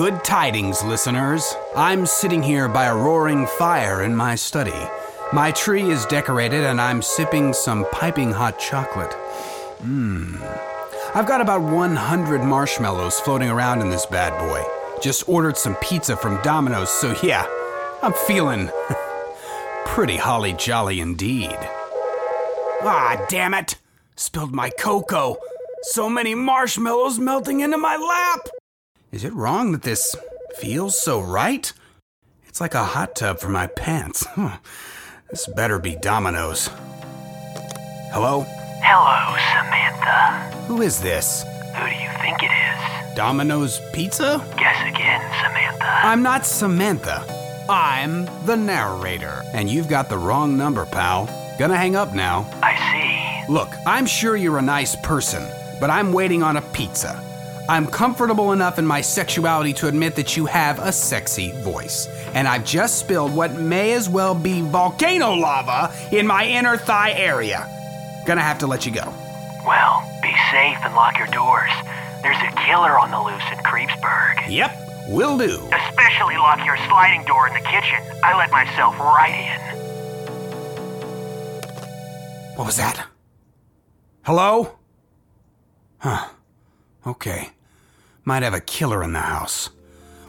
Good 0.00 0.24
tidings, 0.24 0.82
listeners. 0.82 1.54
I'm 1.76 2.06
sitting 2.06 2.42
here 2.42 2.70
by 2.70 2.86
a 2.86 2.96
roaring 2.96 3.46
fire 3.46 4.02
in 4.02 4.16
my 4.16 4.34
study. 4.34 4.88
My 5.30 5.50
tree 5.50 5.90
is 5.90 6.06
decorated 6.06 6.64
and 6.64 6.80
I'm 6.80 7.02
sipping 7.02 7.52
some 7.52 7.84
piping 7.92 8.32
hot 8.32 8.58
chocolate. 8.58 9.14
Mmm. 9.82 10.40
I've 11.14 11.26
got 11.26 11.42
about 11.42 11.60
100 11.60 12.42
marshmallows 12.42 13.20
floating 13.20 13.50
around 13.50 13.82
in 13.82 13.90
this 13.90 14.06
bad 14.06 14.32
boy. 14.38 14.62
Just 15.02 15.28
ordered 15.28 15.58
some 15.58 15.76
pizza 15.82 16.16
from 16.16 16.40
Domino's, 16.40 16.88
so 16.88 17.14
yeah, 17.22 17.46
I'm 18.02 18.14
feeling 18.14 18.70
pretty 19.84 20.16
holly 20.16 20.54
jolly 20.54 21.00
indeed. 21.00 21.58
Ah, 22.80 23.22
damn 23.28 23.52
it! 23.52 23.76
Spilled 24.16 24.54
my 24.54 24.70
cocoa. 24.70 25.36
So 25.82 26.08
many 26.08 26.34
marshmallows 26.34 27.18
melting 27.18 27.60
into 27.60 27.76
my 27.76 27.98
lap. 27.98 28.59
Is 29.12 29.24
it 29.24 29.34
wrong 29.34 29.72
that 29.72 29.82
this 29.82 30.14
feels 30.56 31.00
so 31.00 31.20
right? 31.20 31.72
It's 32.46 32.60
like 32.60 32.74
a 32.74 32.84
hot 32.84 33.16
tub 33.16 33.40
for 33.40 33.48
my 33.48 33.66
pants. 33.66 34.26
This 35.30 35.46
better 35.46 35.78
be 35.78 35.94
Domino's. 35.94 36.68
Hello? 38.10 38.44
Hello, 38.82 39.36
Samantha. 39.54 40.56
Who 40.66 40.82
is 40.82 41.00
this? 41.00 41.44
Who 41.76 41.86
do 41.88 41.94
you 41.94 42.10
think 42.20 42.42
it 42.42 42.50
is? 42.50 43.14
Domino's 43.16 43.80
Pizza? 43.92 44.44
Guess 44.58 44.88
again, 44.88 45.20
Samantha. 45.40 45.84
I'm 46.02 46.24
not 46.24 46.44
Samantha. 46.44 47.24
I'm 47.70 48.26
the 48.44 48.56
narrator. 48.56 49.44
And 49.54 49.70
you've 49.70 49.86
got 49.86 50.08
the 50.08 50.18
wrong 50.18 50.56
number, 50.56 50.84
pal. 50.84 51.26
Gonna 51.60 51.76
hang 51.76 51.94
up 51.94 52.12
now. 52.12 52.50
I 52.60 52.74
see. 52.90 53.52
Look, 53.52 53.68
I'm 53.86 54.06
sure 54.06 54.34
you're 54.34 54.58
a 54.58 54.62
nice 54.62 54.96
person, 54.96 55.46
but 55.78 55.90
I'm 55.90 56.12
waiting 56.12 56.42
on 56.42 56.56
a 56.56 56.62
pizza. 56.72 57.22
I'm 57.70 57.86
comfortable 57.86 58.50
enough 58.50 58.80
in 58.80 58.84
my 58.84 59.00
sexuality 59.00 59.72
to 59.74 59.86
admit 59.86 60.16
that 60.16 60.36
you 60.36 60.44
have 60.46 60.80
a 60.80 60.90
sexy 60.90 61.52
voice. 61.62 62.08
And 62.34 62.48
I've 62.48 62.64
just 62.64 62.98
spilled 62.98 63.32
what 63.32 63.60
may 63.60 63.92
as 63.92 64.08
well 64.08 64.34
be 64.34 64.60
volcano 64.60 65.34
lava 65.34 65.94
in 66.10 66.26
my 66.26 66.44
inner 66.44 66.76
thigh 66.76 67.12
area. 67.12 67.68
Gonna 68.26 68.42
have 68.42 68.58
to 68.58 68.66
let 68.66 68.86
you 68.86 68.92
go. 68.92 69.14
Well, 69.64 70.02
be 70.20 70.34
safe 70.50 70.78
and 70.82 70.96
lock 70.96 71.16
your 71.16 71.28
doors. 71.28 71.70
There's 72.24 72.42
a 72.42 72.50
killer 72.66 72.98
on 72.98 73.12
the 73.12 73.22
loose 73.22 73.48
in 73.52 73.58
Creepsburg. 73.58 74.50
Yep, 74.50 75.06
will 75.06 75.38
do. 75.38 75.64
Especially 75.72 76.38
lock 76.38 76.66
your 76.66 76.76
sliding 76.88 77.24
door 77.24 77.46
in 77.46 77.54
the 77.54 77.60
kitchen. 77.60 78.02
I 78.24 78.36
let 78.36 78.50
myself 78.50 78.98
right 78.98 79.30
in. 79.30 79.60
What 82.56 82.66
was 82.66 82.78
that? 82.78 83.06
Hello? 84.22 84.76
Huh. 85.98 86.30
Okay. 87.06 87.50
Might 88.30 88.44
have 88.44 88.54
a 88.54 88.60
killer 88.60 89.02
in 89.02 89.12
the 89.12 89.18
house. 89.18 89.70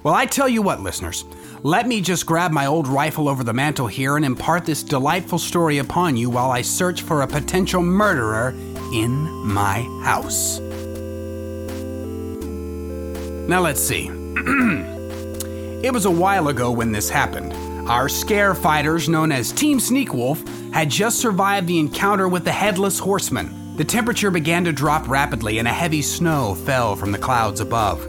Well, 0.01 0.15
I 0.15 0.25
tell 0.25 0.49
you 0.49 0.63
what, 0.63 0.81
listeners. 0.81 1.23
Let 1.61 1.87
me 1.87 2.01
just 2.01 2.25
grab 2.25 2.51
my 2.51 2.65
old 2.65 2.87
rifle 2.87 3.29
over 3.29 3.43
the 3.43 3.53
mantel 3.53 3.85
here 3.85 4.15
and 4.15 4.25
impart 4.25 4.65
this 4.65 4.81
delightful 4.81 5.37
story 5.37 5.77
upon 5.77 6.17
you 6.17 6.31
while 6.31 6.49
I 6.49 6.63
search 6.63 7.03
for 7.03 7.21
a 7.21 7.27
potential 7.27 7.83
murderer 7.83 8.55
in 8.91 9.11
my 9.45 9.81
house. 10.03 10.59
Now, 13.47 13.61
let's 13.61 13.79
see. 13.79 14.07
it 15.83 15.93
was 15.93 16.05
a 16.05 16.11
while 16.11 16.47
ago 16.47 16.71
when 16.71 16.91
this 16.91 17.07
happened. 17.07 17.53
Our 17.87 18.09
scare 18.09 18.55
fighters, 18.55 19.09
known 19.09 19.31
as 19.31 19.51
Team 19.51 19.79
Sneak 19.79 20.11
Wolf, 20.11 20.43
had 20.73 20.89
just 20.89 21.19
survived 21.19 21.67
the 21.67 21.77
encounter 21.77 22.27
with 22.27 22.45
the 22.45 22.51
Headless 22.51 22.97
Horseman. 22.97 23.60
The 23.77 23.85
temperature 23.85 24.31
began 24.31 24.65
to 24.65 24.73
drop 24.73 25.07
rapidly 25.07 25.57
and 25.57 25.67
a 25.67 25.73
heavy 25.73 26.01
snow 26.01 26.55
fell 26.55 26.95
from 26.95 27.11
the 27.11 27.17
clouds 27.17 27.61
above. 27.61 28.05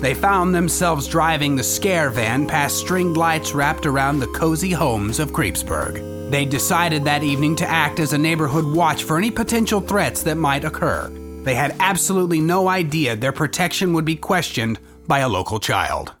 They 0.00 0.12
found 0.12 0.54
themselves 0.54 1.08
driving 1.08 1.56
the 1.56 1.64
scare 1.64 2.10
van 2.10 2.46
past 2.46 2.76
stringed 2.76 3.16
lights 3.16 3.54
wrapped 3.54 3.86
around 3.86 4.18
the 4.18 4.26
cozy 4.28 4.72
homes 4.72 5.18
of 5.18 5.32
Creepsburg. 5.32 6.30
They 6.30 6.44
decided 6.44 7.04
that 7.04 7.22
evening 7.22 7.56
to 7.56 7.68
act 7.68 7.98
as 7.98 8.12
a 8.12 8.18
neighborhood 8.18 8.66
watch 8.66 9.04
for 9.04 9.16
any 9.16 9.30
potential 9.30 9.80
threats 9.80 10.22
that 10.24 10.36
might 10.36 10.64
occur. 10.64 11.08
They 11.44 11.54
had 11.54 11.76
absolutely 11.80 12.40
no 12.40 12.68
idea 12.68 13.16
their 13.16 13.32
protection 13.32 13.94
would 13.94 14.04
be 14.04 14.16
questioned 14.16 14.78
by 15.06 15.20
a 15.20 15.28
local 15.28 15.58
child. 15.58 16.12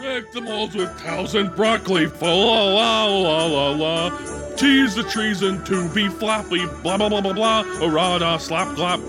Wreck 0.00 0.32
the 0.32 0.40
malls 0.40 0.74
with 0.74 0.96
cows 1.00 1.34
and 1.34 1.54
broccoli. 1.54 2.06
Fa 2.06 2.24
la 2.24 2.64
la 2.64 3.06
la 3.06 3.46
la 3.46 3.70
la. 3.70 4.45
Tease 4.56 4.94
the 4.94 5.04
treason 5.04 5.64
to 5.64 5.88
be 5.90 6.08
floppy. 6.08 6.66
Blah 6.82 6.96
blah 6.96 7.08
blah 7.08 7.20
blah 7.20 7.32
blah. 7.32 7.64
Arada 7.80 8.40
slap 8.40 8.74
clap. 8.76 9.00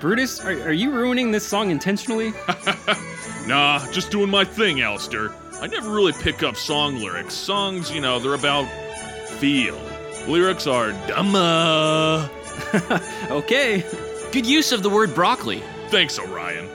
Brutus, 0.00 0.40
are, 0.44 0.52
are 0.68 0.72
you 0.72 0.92
ruining 0.92 1.30
this 1.30 1.46
song 1.46 1.70
intentionally? 1.70 2.32
Nah, 3.46 3.84
just 3.90 4.10
doing 4.10 4.30
my 4.30 4.44
thing, 4.44 4.80
Alistair. 4.80 5.30
I 5.60 5.66
never 5.66 5.90
really 5.90 6.12
pick 6.12 6.42
up 6.42 6.56
song 6.56 6.96
lyrics. 6.96 7.34
Songs, 7.34 7.90
you 7.90 8.00
know, 8.00 8.18
they're 8.18 8.34
about 8.34 8.68
feel. 9.40 9.76
Lyrics 10.28 10.66
are 10.66 10.90
dumma. 11.08 12.28
Uh. 12.72 12.98
okay. 13.30 13.84
Good 14.30 14.46
use 14.46 14.72
of 14.72 14.82
the 14.82 14.90
word 14.90 15.14
broccoli. 15.14 15.62
Thanks, 15.88 16.18
Orion. 16.18 16.68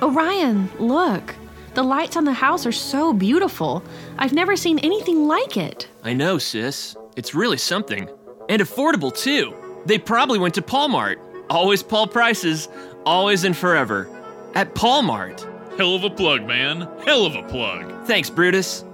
Orion, 0.00 0.70
look. 0.78 1.34
The 1.74 1.82
lights 1.82 2.16
on 2.16 2.24
the 2.24 2.32
house 2.32 2.66
are 2.66 2.72
so 2.72 3.12
beautiful. 3.12 3.82
I've 4.18 4.32
never 4.32 4.56
seen 4.56 4.78
anything 4.78 5.26
like 5.26 5.56
it. 5.56 5.88
I 6.04 6.12
know, 6.12 6.38
sis. 6.38 6.94
It's 7.18 7.34
really 7.34 7.56
something. 7.56 8.08
And 8.48 8.62
affordable, 8.62 9.12
too. 9.12 9.52
They 9.86 9.98
probably 9.98 10.38
went 10.38 10.54
to 10.54 10.62
Paul 10.62 10.86
Mart. 10.86 11.20
Always 11.50 11.82
Paul 11.82 12.06
prices, 12.06 12.68
always 13.04 13.42
and 13.42 13.56
forever. 13.56 14.08
At 14.54 14.76
Paul 14.76 15.02
Mart. 15.02 15.44
Hell 15.76 15.96
of 15.96 16.04
a 16.04 16.10
plug, 16.10 16.46
man. 16.46 16.88
Hell 17.04 17.26
of 17.26 17.34
a 17.34 17.42
plug. 17.42 18.06
Thanks, 18.06 18.30
Brutus. 18.30 18.84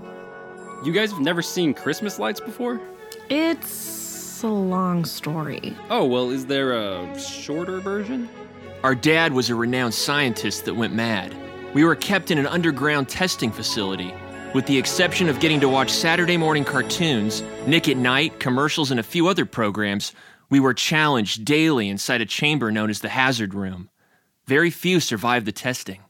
You 0.87 0.90
guys 0.90 1.10
have 1.10 1.20
never 1.20 1.42
seen 1.42 1.74
Christmas 1.74 2.18
lights 2.18 2.40
before? 2.40 2.80
It's 3.28 4.42
a 4.42 4.48
long 4.48 5.04
story. 5.04 5.76
Oh, 5.90 6.06
well, 6.06 6.30
is 6.30 6.46
there 6.46 6.72
a 6.72 7.20
shorter 7.20 7.78
version? 7.80 8.30
Our 8.84 8.94
dad 8.94 9.34
was 9.34 9.50
a 9.50 9.54
renowned 9.54 9.92
scientist 9.92 10.64
that 10.64 10.72
went 10.72 10.94
mad. 10.94 11.37
We 11.74 11.84
were 11.84 11.94
kept 11.94 12.30
in 12.30 12.38
an 12.38 12.46
underground 12.46 13.10
testing 13.10 13.52
facility. 13.52 14.14
With 14.54 14.66
the 14.66 14.78
exception 14.78 15.28
of 15.28 15.40
getting 15.40 15.58
to 15.60 15.68
watch 15.68 15.90
Saturday 15.90 16.36
morning 16.36 16.64
cartoons, 16.64 17.42
Nick 17.66 17.88
at 17.88 17.96
Nite, 17.96 18.38
commercials, 18.38 18.92
and 18.92 19.00
a 19.00 19.02
few 19.02 19.26
other 19.26 19.44
programs, 19.44 20.12
we 20.48 20.60
were 20.60 20.72
challenged 20.72 21.44
daily 21.44 21.88
inside 21.88 22.20
a 22.20 22.26
chamber 22.26 22.70
known 22.70 22.88
as 22.88 23.00
the 23.00 23.08
Hazard 23.08 23.52
Room. 23.52 23.90
Very 24.46 24.70
few 24.70 25.00
survived 25.00 25.44
the 25.44 25.50
testing. 25.50 26.02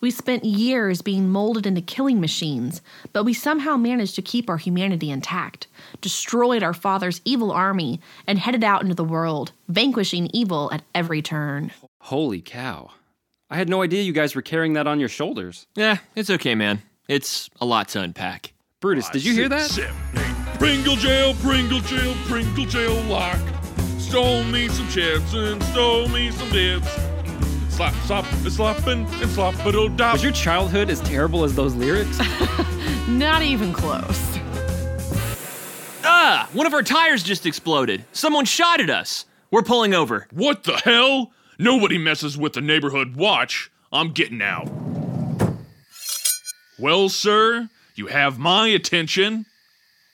We 0.00 0.12
spent 0.12 0.44
years 0.44 1.02
being 1.02 1.30
molded 1.30 1.66
into 1.66 1.80
killing 1.80 2.20
machines, 2.20 2.80
but 3.12 3.24
we 3.24 3.34
somehow 3.34 3.76
managed 3.76 4.14
to 4.14 4.22
keep 4.22 4.48
our 4.48 4.56
humanity 4.56 5.10
intact, 5.10 5.66
destroyed 6.00 6.62
our 6.62 6.72
father's 6.72 7.20
evil 7.24 7.50
army, 7.50 8.00
and 8.24 8.38
headed 8.38 8.62
out 8.62 8.82
into 8.82 8.94
the 8.94 9.02
world, 9.02 9.50
vanquishing 9.66 10.30
evil 10.32 10.70
at 10.72 10.82
every 10.94 11.22
turn. 11.22 11.72
Holy 12.02 12.40
cow. 12.40 12.92
I 13.50 13.56
had 13.56 13.68
no 13.68 13.82
idea 13.82 14.04
you 14.04 14.12
guys 14.12 14.36
were 14.36 14.42
carrying 14.42 14.74
that 14.74 14.86
on 14.86 15.00
your 15.00 15.08
shoulders. 15.08 15.66
Yeah, 15.74 15.98
it's 16.14 16.30
okay, 16.30 16.54
man. 16.54 16.82
It's 17.10 17.50
a 17.60 17.66
lot 17.66 17.88
to 17.88 18.00
unpack. 18.00 18.52
Brutus, 18.78 19.10
did 19.10 19.24
you 19.24 19.32
hear 19.32 19.48
that? 19.48 19.68
Seven, 19.68 19.92
eight. 20.14 20.58
Pringle 20.60 20.94
jail, 20.94 21.34
Pringle 21.42 21.80
jail, 21.80 22.14
Pringle 22.26 22.66
jail 22.66 22.94
lock. 23.02 23.40
Stole 23.98 24.44
me 24.44 24.68
some 24.68 24.86
chips 24.90 25.34
and 25.34 25.60
stole 25.64 26.06
me 26.06 26.30
some 26.30 26.48
dips. 26.50 26.88
Slap, 27.68 27.94
slop, 28.04 28.32
and 28.32 28.52
slopping 28.52 29.06
and 29.06 29.28
slop, 29.28 29.54
it 29.66 29.96
dop. 29.96 30.12
Was 30.12 30.22
your 30.22 30.30
childhood 30.30 30.88
as 30.88 31.00
terrible 31.00 31.42
as 31.42 31.52
those 31.56 31.74
lyrics? 31.74 32.16
Not 33.08 33.42
even 33.42 33.72
close. 33.72 34.38
Ah! 36.04 36.48
One 36.52 36.68
of 36.68 36.74
our 36.74 36.84
tires 36.84 37.24
just 37.24 37.44
exploded. 37.44 38.04
Someone 38.12 38.44
shot 38.44 38.80
at 38.80 38.88
us. 38.88 39.24
We're 39.50 39.62
pulling 39.62 39.94
over. 39.94 40.28
What 40.30 40.62
the 40.62 40.76
hell? 40.76 41.32
Nobody 41.58 41.98
messes 41.98 42.38
with 42.38 42.52
the 42.52 42.60
neighborhood 42.60 43.16
watch. 43.16 43.72
I'm 43.90 44.12
getting 44.12 44.40
out. 44.40 44.70
Well, 46.80 47.10
sir, 47.10 47.68
you 47.94 48.06
have 48.06 48.38
my 48.38 48.68
attention. 48.68 49.44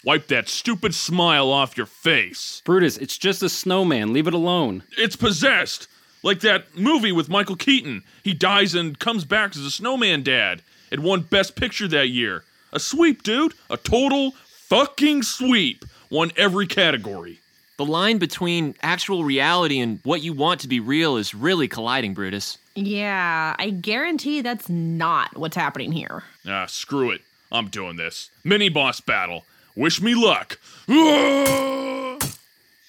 Wipe 0.02 0.26
that 0.26 0.48
stupid 0.48 0.96
smile 0.96 1.52
off 1.52 1.76
your 1.76 1.86
face. 1.86 2.60
Brutus, 2.64 2.96
it's 2.96 3.16
just 3.16 3.40
a 3.40 3.48
snowman. 3.48 4.12
Leave 4.12 4.26
it 4.26 4.34
alone. 4.34 4.82
It's 4.98 5.14
possessed. 5.14 5.86
Like 6.24 6.40
that 6.40 6.76
movie 6.76 7.12
with 7.12 7.28
Michael 7.28 7.54
Keaton. 7.54 8.02
He 8.24 8.34
dies 8.34 8.74
and 8.74 8.98
comes 8.98 9.24
back 9.24 9.54
as 9.54 9.62
a 9.62 9.70
snowman 9.70 10.24
dad. 10.24 10.62
It 10.90 10.98
won 10.98 11.20
Best 11.20 11.54
Picture 11.54 11.86
that 11.86 12.08
year. 12.08 12.42
A 12.72 12.80
sweep, 12.80 13.22
dude. 13.22 13.54
A 13.70 13.76
total 13.76 14.32
fucking 14.68 15.22
sweep. 15.22 15.84
Won 16.10 16.32
every 16.36 16.66
category. 16.66 17.38
The 17.76 17.84
line 17.84 18.18
between 18.18 18.74
actual 18.82 19.22
reality 19.22 19.78
and 19.78 20.00
what 20.02 20.22
you 20.22 20.32
want 20.32 20.62
to 20.62 20.68
be 20.68 20.80
real 20.80 21.16
is 21.16 21.32
really 21.32 21.68
colliding, 21.68 22.14
Brutus. 22.14 22.58
Yeah, 22.76 23.56
I 23.58 23.70
guarantee 23.70 24.42
that's 24.42 24.68
not 24.68 25.36
what's 25.36 25.56
happening 25.56 25.92
here. 25.92 26.22
Ah, 26.46 26.66
screw 26.66 27.10
it. 27.10 27.22
I'm 27.50 27.68
doing 27.68 27.96
this. 27.96 28.30
Mini 28.44 28.68
boss 28.68 29.00
battle. 29.00 29.44
Wish 29.74 30.00
me 30.02 30.14
luck. 30.14 30.58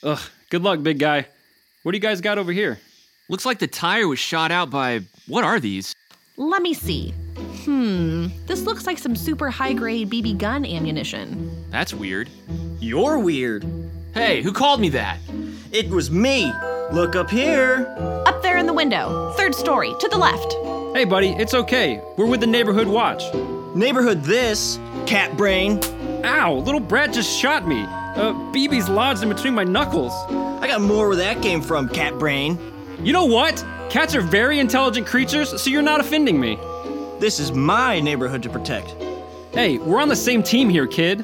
Ugh, 0.04 0.20
good 0.50 0.62
luck, 0.62 0.84
big 0.84 1.00
guy. 1.00 1.26
What 1.84 1.94
do 1.94 1.98
you 1.98 2.02
guys 2.02 2.20
got 2.22 2.38
over 2.38 2.52
here? 2.52 2.80
Looks 3.30 3.46
like 3.46 3.60
the 3.60 3.68
tire 3.68 4.08
was 4.08 4.20
shot 4.20 4.52
out 4.52 4.70
by. 4.70 5.02
What 5.28 5.44
are 5.44 5.60
these? 5.60 5.94
Let 6.38 6.62
me 6.62 6.74
see. 6.74 7.14
Hmm, 7.66 8.28
this 8.46 8.64
looks 8.64 8.86
like 8.86 8.98
some 8.98 9.16
super 9.16 9.50
high 9.50 9.74
grade 9.74 10.10
BB 10.10 10.38
gun 10.38 10.66
ammunition. 10.66 11.66
That's 11.70 11.94
weird. 11.94 12.30
You're 12.80 13.20
weird. 13.20 13.66
Hey, 14.14 14.42
who 14.42 14.52
called 14.52 14.80
me 14.80 14.90
that? 14.90 15.18
It 15.78 15.92
was 15.92 16.10
me. 16.10 16.52
Look 16.92 17.16
up 17.16 17.30
here. 17.30 17.86
Up 18.26 18.42
there 18.42 18.58
in 18.58 18.66
the 18.66 18.74
window, 18.74 19.32
third 19.38 19.54
story, 19.54 19.94
to 20.00 20.08
the 20.08 20.18
left. 20.18 20.52
Hey, 20.98 21.06
buddy, 21.06 21.30
it's 21.34 21.54
okay. 21.54 22.02
We're 22.18 22.26
with 22.26 22.40
the 22.40 22.48
neighborhood 22.48 22.88
watch. 22.88 23.22
Neighborhood 23.76 24.24
this, 24.24 24.80
cat 25.06 25.38
brain. 25.38 25.80
Ow, 26.26 26.56
little 26.56 26.80
brat 26.80 27.14
just 27.14 27.30
shot 27.40 27.68
me. 27.68 27.84
Uh, 27.84 28.34
BB's 28.52 28.90
lodged 28.90 29.22
in 29.22 29.30
between 29.30 29.54
my 29.54 29.64
knuckles. 29.64 30.14
I 30.64 30.66
got 30.66 30.82
more 30.82 31.10
where 31.10 31.18
that 31.18 31.44
came 31.44 31.62
from, 31.62 31.90
cat 31.90 32.18
brain. 32.18 32.58
You 33.04 33.14
know 33.14 33.26
what? 33.26 33.64
Cats 33.92 34.16
are 34.16 34.22
very 34.22 34.58
intelligent 34.58 35.06
creatures, 35.06 35.62
so 35.62 35.70
you're 35.70 35.84
not 35.84 36.00
offending 36.00 36.40
me. 36.40 36.58
This 37.20 37.40
is 37.40 37.52
my 37.52 38.00
neighborhood 38.00 38.42
to 38.42 38.50
protect. 38.50 38.96
Hey, 39.54 39.78
we're 39.78 40.02
on 40.02 40.10
the 40.10 40.16
same 40.16 40.42
team 40.42 40.70
here, 40.70 40.88
kid. 40.88 41.24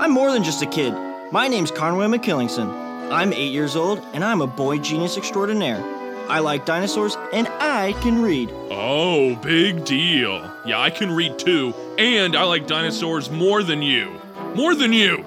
I'm 0.00 0.10
more 0.10 0.32
than 0.32 0.42
just 0.42 0.62
a 0.62 0.66
kid. 0.66 0.92
My 1.30 1.46
name's 1.46 1.70
Conroy 1.70 2.06
McKillingson. 2.06 2.83
I'm 3.10 3.32
eight 3.32 3.52
years 3.52 3.76
old, 3.76 3.98
and 4.12 4.24
I'm 4.24 4.40
a 4.40 4.46
boy 4.46 4.78
genius 4.78 5.16
extraordinaire. 5.16 5.82
I 6.28 6.38
like 6.38 6.64
dinosaurs, 6.64 7.16
and 7.32 7.46
I 7.48 7.92
can 8.00 8.22
read. 8.22 8.50
Oh, 8.70 9.36
big 9.36 9.84
deal. 9.84 10.50
Yeah, 10.64 10.80
I 10.80 10.90
can 10.90 11.10
read 11.12 11.38
too, 11.38 11.74
and 11.98 12.34
I 12.34 12.44
like 12.44 12.66
dinosaurs 12.66 13.30
more 13.30 13.62
than 13.62 13.82
you. 13.82 14.20
More 14.54 14.74
than 14.74 14.92
you! 14.92 15.24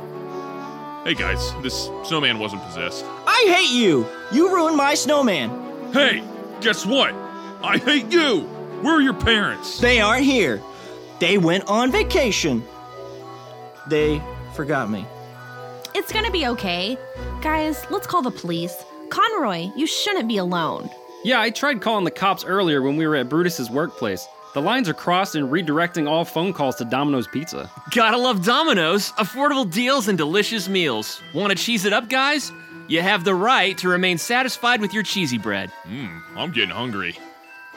Hey 1.03 1.13
guys, 1.13 1.53
this 1.61 1.89
snowman 2.03 2.39
wasn't 2.39 2.63
possessed. 2.63 3.05
I 3.27 3.45
hate 3.55 3.69
you! 3.77 4.07
You 4.31 4.53
ruined 4.53 4.75
my 4.75 4.95
snowman. 4.95 5.93
Hey, 5.93 6.23
guess 6.61 6.85
what? 6.85 7.13
I 7.61 7.77
hate 7.77 8.11
you! 8.11 8.41
Where 8.81 8.95
are 8.95 9.01
your 9.01 9.13
parents? 9.13 9.79
They 9.79 10.01
aren't 10.01 10.25
here. 10.25 10.61
They 11.19 11.37
went 11.37 11.67
on 11.67 11.91
vacation. 11.91 12.63
They 13.87 14.21
forgot 14.53 14.89
me. 14.89 15.05
It's 15.97 16.13
gonna 16.13 16.29
be 16.29 16.45
okay. 16.45 16.95
Guys, 17.41 17.83
let's 17.89 18.05
call 18.05 18.21
the 18.21 18.29
police. 18.29 18.85
Conroy, 19.09 19.71
you 19.75 19.87
shouldn't 19.87 20.27
be 20.27 20.37
alone. 20.37 20.91
Yeah, 21.23 21.41
I 21.41 21.49
tried 21.49 21.81
calling 21.81 22.05
the 22.05 22.11
cops 22.11 22.45
earlier 22.45 22.83
when 22.83 22.97
we 22.97 23.07
were 23.07 23.15
at 23.15 23.29
Brutus's 23.29 23.71
workplace. 23.71 24.27
The 24.53 24.61
lines 24.61 24.87
are 24.87 24.93
crossed 24.93 25.33
and 25.33 25.49
redirecting 25.49 26.07
all 26.07 26.23
phone 26.23 26.53
calls 26.53 26.75
to 26.75 26.85
Domino's 26.85 27.25
Pizza. 27.25 27.71
Gotta 27.89 28.17
love 28.17 28.45
Domino's. 28.45 29.11
Affordable 29.13 29.69
deals 29.69 30.07
and 30.07 30.19
delicious 30.19 30.69
meals. 30.69 31.19
Want 31.33 31.49
to 31.49 31.55
cheese 31.57 31.83
it 31.83 31.93
up, 31.93 32.09
guys? 32.09 32.51
You 32.87 33.01
have 33.01 33.23
the 33.23 33.33
right 33.33 33.75
to 33.79 33.89
remain 33.89 34.19
satisfied 34.19 34.81
with 34.81 34.93
your 34.93 35.01
cheesy 35.01 35.39
bread. 35.39 35.71
Mmm, 35.89 36.21
I'm 36.35 36.51
getting 36.51 36.69
hungry. 36.69 37.17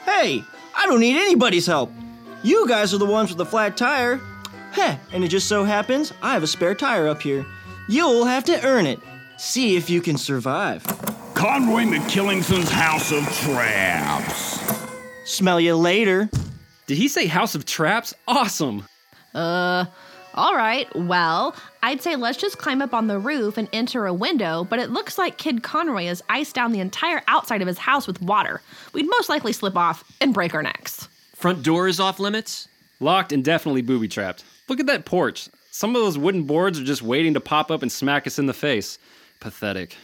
Hey, 0.05 0.45
I 0.77 0.85
don't 0.85 1.01
need 1.01 1.17
anybody's 1.19 1.67
help. 1.67 1.91
You 2.43 2.69
guys 2.69 2.93
are 2.93 2.99
the 2.99 3.07
ones 3.07 3.31
with 3.31 3.39
the 3.39 3.47
flat 3.47 3.79
tire. 3.79 4.21
Heh, 4.73 4.99
and 5.11 5.25
it 5.25 5.29
just 5.29 5.49
so 5.49 5.65
happens 5.65 6.13
I 6.21 6.35
have 6.35 6.43
a 6.43 6.47
spare 6.47 6.75
tire 6.75 7.09
up 7.09 7.23
here. 7.23 7.47
You'll 7.91 8.25
have 8.25 8.45
to 8.45 8.65
earn 8.65 8.87
it. 8.87 9.01
See 9.37 9.75
if 9.75 9.91
you 9.91 10.01
can 10.01 10.17
survive. 10.17 10.85
Conroy 11.35 11.83
McKillingson's 11.83 12.71
House 12.71 13.11
of 13.11 13.25
Traps. 13.39 14.61
Smell 15.25 15.59
you 15.59 15.75
later. 15.75 16.31
Did 16.87 16.99
he 16.99 17.09
say 17.09 17.27
House 17.27 17.57
of 17.57 17.67
Traps? 17.67 18.15
Awesome. 18.29 18.85
Uh, 19.35 19.87
all 20.35 20.55
right. 20.55 20.87
Well, 20.95 21.57
I'd 21.83 22.01
say 22.01 22.15
let's 22.15 22.39
just 22.39 22.59
climb 22.59 22.81
up 22.81 22.95
on 22.95 23.09
the 23.09 23.19
roof 23.19 23.59
and 23.59 23.69
enter 23.73 24.07
a 24.07 24.15
window, 24.15 24.63
but 24.63 24.79
it 24.79 24.91
looks 24.91 25.19
like 25.19 25.37
Kid 25.37 25.65
Conroy 25.65 26.05
has 26.05 26.23
iced 26.29 26.55
down 26.55 26.71
the 26.71 26.79
entire 26.79 27.23
outside 27.27 27.61
of 27.61 27.67
his 27.67 27.79
house 27.79 28.07
with 28.07 28.23
water. 28.23 28.63
We'd 28.93 29.11
most 29.11 29.29
likely 29.29 29.53
slip 29.53 29.77
off 29.77 30.05
and 30.21 30.33
break 30.33 30.55
our 30.55 30.63
necks. 30.63 31.09
Front 31.35 31.65
door 31.65 31.89
is 31.89 31.99
off 31.99 32.21
limits? 32.21 32.69
Locked 33.01 33.33
and 33.33 33.45
definitely 33.45 33.83
booby 33.83 34.07
trapped. 34.07 34.45
Look 34.69 34.79
at 34.79 34.87
that 34.87 35.05
porch. 35.07 35.49
Some 35.81 35.97
of 35.97 36.03
those 36.03 36.19
wooden 36.19 36.43
boards 36.43 36.79
are 36.79 36.85
just 36.85 37.01
waiting 37.01 37.33
to 37.33 37.41
pop 37.41 37.71
up 37.71 37.81
and 37.81 37.91
smack 37.91 38.27
us 38.27 38.39
in 38.39 38.45
the 38.45 38.53
face. 38.53 38.99
Pathetic. 39.41 39.97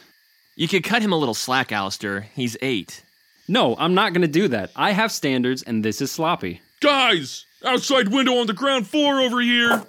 You 0.54 0.68
could 0.68 0.82
cut 0.82 1.02
him 1.02 1.12
a 1.12 1.18
little 1.18 1.34
slack, 1.34 1.70
Alistair. 1.70 2.22
He's 2.34 2.56
eight. 2.62 3.04
No, 3.46 3.76
I'm 3.76 3.92
not 3.92 4.14
gonna 4.14 4.26
do 4.26 4.48
that. 4.48 4.70
I 4.74 4.92
have 4.92 5.12
standards, 5.12 5.62
and 5.62 5.84
this 5.84 6.00
is 6.00 6.10
sloppy. 6.10 6.62
Guys! 6.80 7.44
Outside 7.62 8.08
window 8.08 8.38
on 8.38 8.46
the 8.46 8.54
ground 8.54 8.86
floor 8.86 9.20
over 9.20 9.38
here! 9.42 9.84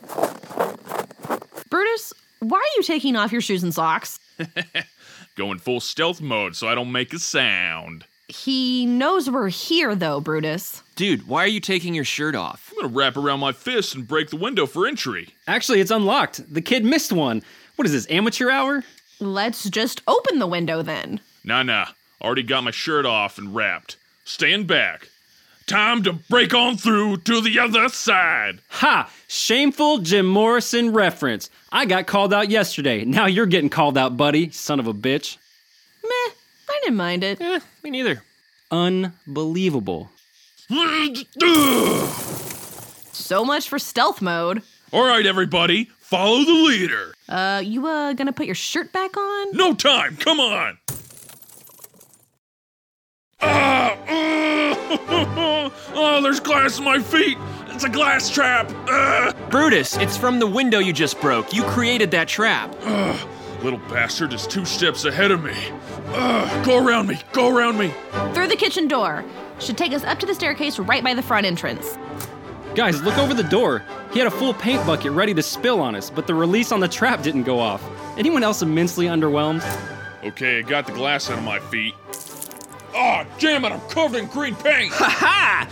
Brutus, 1.70 2.12
why 2.42 2.58
are 2.58 2.76
you 2.76 2.84
taking 2.84 3.16
off 3.16 3.32
your 3.32 3.40
shoes 3.40 3.64
and 3.64 3.74
socks? 3.74 4.20
Going 5.38 5.58
full 5.58 5.80
stealth 5.80 6.20
mode 6.20 6.58
so 6.58 6.68
I 6.68 6.76
don't 6.76 6.92
make 6.92 7.14
a 7.14 7.20
sound. 7.20 8.04
He 8.28 8.86
knows 8.86 9.30
we're 9.30 9.48
here, 9.48 9.96
though, 9.96 10.20
Brutus. 10.20 10.84
Dude, 10.96 11.28
why 11.28 11.44
are 11.44 11.48
you 11.48 11.62
taking 11.62 11.94
your 11.94 12.04
shirt 12.04 12.36
off? 12.36 12.72
I'm 12.72 12.82
gonna 12.82 12.94
wrap 12.94 13.16
around 13.16 13.40
my 13.40 13.54
fist 13.54 13.96
and 13.96 14.06
break 14.08 14.30
the 14.30 14.36
window 14.36 14.66
for 14.66 14.86
entry. 14.86 15.30
Actually, 15.48 15.80
it's 15.80 15.92
unlocked. 15.92 16.54
The 16.54 16.62
kid 16.62 16.84
missed 16.84 17.14
one. 17.14 17.42
What 17.78 17.86
is 17.86 17.94
this, 17.94 18.10
amateur 18.10 18.50
hour? 18.50 18.84
Let's 19.20 19.70
just 19.70 20.02
open 20.08 20.40
the 20.40 20.48
window 20.48 20.82
then. 20.82 21.22
Nah, 21.46 21.64
nah. 21.64 21.88
Already 22.22 22.44
got 22.44 22.64
my 22.64 22.72
shirt 22.72 23.06
off 23.06 23.38
and 23.38 23.56
wrapped. 23.56 23.96
Stand 24.26 24.68
back. 24.68 25.08
Time 25.66 26.04
to 26.04 26.14
break 26.14 26.54
on 26.54 26.78
through 26.78 27.18
to 27.18 27.42
the 27.42 27.60
other 27.60 27.90
side. 27.90 28.60
Ha! 28.70 29.10
Shameful 29.28 30.00
Jim 30.00 30.26
Morrison 30.26 30.94
reference. 30.94 31.50
I 31.72 31.86
got 31.86 32.08
called 32.08 32.34
out 32.34 32.50
yesterday. 32.50 33.06
Now 33.06 33.26
you're 33.26 33.46
getting 33.46 33.70
called 33.70 33.98
out, 33.98 34.18
buddy, 34.18 34.50
son 34.50 34.80
of 34.80 34.88
a 34.88 34.94
bitch. 34.94 35.38
Meh, 36.04 36.34
I 36.78 36.80
didn't 36.82 36.98
mind 36.98 37.24
it. 37.24 37.42
Eh, 37.42 37.60
me 37.84 37.90
neither. 37.90 38.22
Unbelievable. 38.70 40.12
So 43.12 43.44
much 43.44 43.68
for 43.68 43.80
stealth 43.80 44.22
mode. 44.22 44.62
All 44.94 45.04
right, 45.04 45.26
everybody, 45.26 45.86
follow 45.98 46.44
the 46.44 46.52
leader. 46.52 47.16
Uh, 47.28 47.64
you 47.66 47.88
uh 47.88 48.14
gonna 48.14 48.32
put 48.32 48.46
your 48.46 48.54
shirt 48.56 48.94
back 48.94 49.18
on? 49.18 49.58
No 49.58 49.74
time, 49.74 50.18
come 50.18 50.40
on. 50.40 50.78
Ah, 53.42 53.98
ah, 54.08 55.72
oh, 55.96 56.22
there's 56.22 56.40
glass 56.40 56.78
in 56.78 56.86
my 56.86 57.00
feet. 57.00 57.40
It's 57.70 57.86
a 57.86 57.90
glass 57.90 58.30
trap. 58.30 58.72
Ah. 58.88 59.34
Brutus, 59.50 59.98
it's 59.98 60.16
from 60.16 60.38
the 60.38 60.48
window 60.48 60.78
you 60.78 60.94
just 60.94 61.20
broke. 61.22 61.54
You 61.54 61.64
created 61.64 62.12
that 62.12 62.28
trap. 62.28 62.76
Little 63.70 63.90
bastard 63.90 64.32
is 64.32 64.48
two 64.48 64.64
steps 64.64 65.04
ahead 65.04 65.30
of 65.30 65.44
me. 65.44 65.54
Ah, 66.12 66.64
go 66.66 66.82
around 66.82 67.06
me, 67.06 67.20
go 67.34 67.54
around 67.54 67.78
me. 67.78 67.94
Through 68.34 68.48
the 68.48 68.56
kitchen 68.56 68.88
door. 68.88 69.26
Should 69.60 69.78
take 69.78 69.92
us 69.92 70.06
up 70.06 70.20
to 70.20 70.26
the 70.26 70.34
staircase 70.34 70.80
right 70.80 71.04
by 71.04 71.14
the 71.14 71.22
front 71.22 71.46
entrance. 71.46 71.98
Guys, 72.76 73.02
look 73.02 73.18
over 73.18 73.34
the 73.34 73.44
door. 73.44 73.84
He 74.14 74.20
had 74.20 74.28
a 74.30 74.32
full 74.32 74.54
paint 74.54 74.86
bucket 74.86 75.12
ready 75.12 75.34
to 75.34 75.44
spill 75.44 75.82
on 75.82 75.96
us, 75.96 76.10
but 76.10 76.28
the 76.28 76.34
release 76.34 76.72
on 76.72 76.80
the 76.80 76.88
trap 76.88 77.24
didn't 77.24 77.44
go 77.44 77.60
off. 77.60 77.84
Anyone 78.18 78.42
else 78.42 78.62
immensely 78.62 79.08
underwhelmed? 79.08 79.62
Okay, 80.24 80.60
I 80.60 80.62
got 80.62 80.88
the 80.88 80.94
glass 80.94 81.30
out 81.30 81.38
of 81.38 81.44
my 81.44 81.60
feet. 81.60 81.94
Ah, 82.96 83.26
oh, 83.26 83.36
damn 83.38 83.66
it, 83.66 83.74
I'm 83.74 83.82
covered 83.90 84.20
in 84.20 84.28
green 84.28 84.56
paint. 84.56 84.94
Ha 84.94 85.10
ha! 85.10 85.70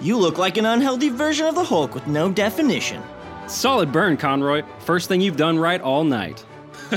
You 0.00 0.16
look 0.16 0.38
like 0.38 0.58
an 0.58 0.66
unhealthy 0.66 1.08
version 1.08 1.46
of 1.46 1.56
the 1.56 1.64
Hulk 1.64 1.92
with 1.92 2.06
no 2.06 2.30
definition. 2.30 3.02
Solid 3.48 3.90
burn, 3.90 4.16
Conroy. 4.16 4.62
First 4.78 5.08
thing 5.08 5.20
you've 5.20 5.36
done 5.36 5.58
right 5.58 5.80
all 5.80 6.04
night. 6.04 6.44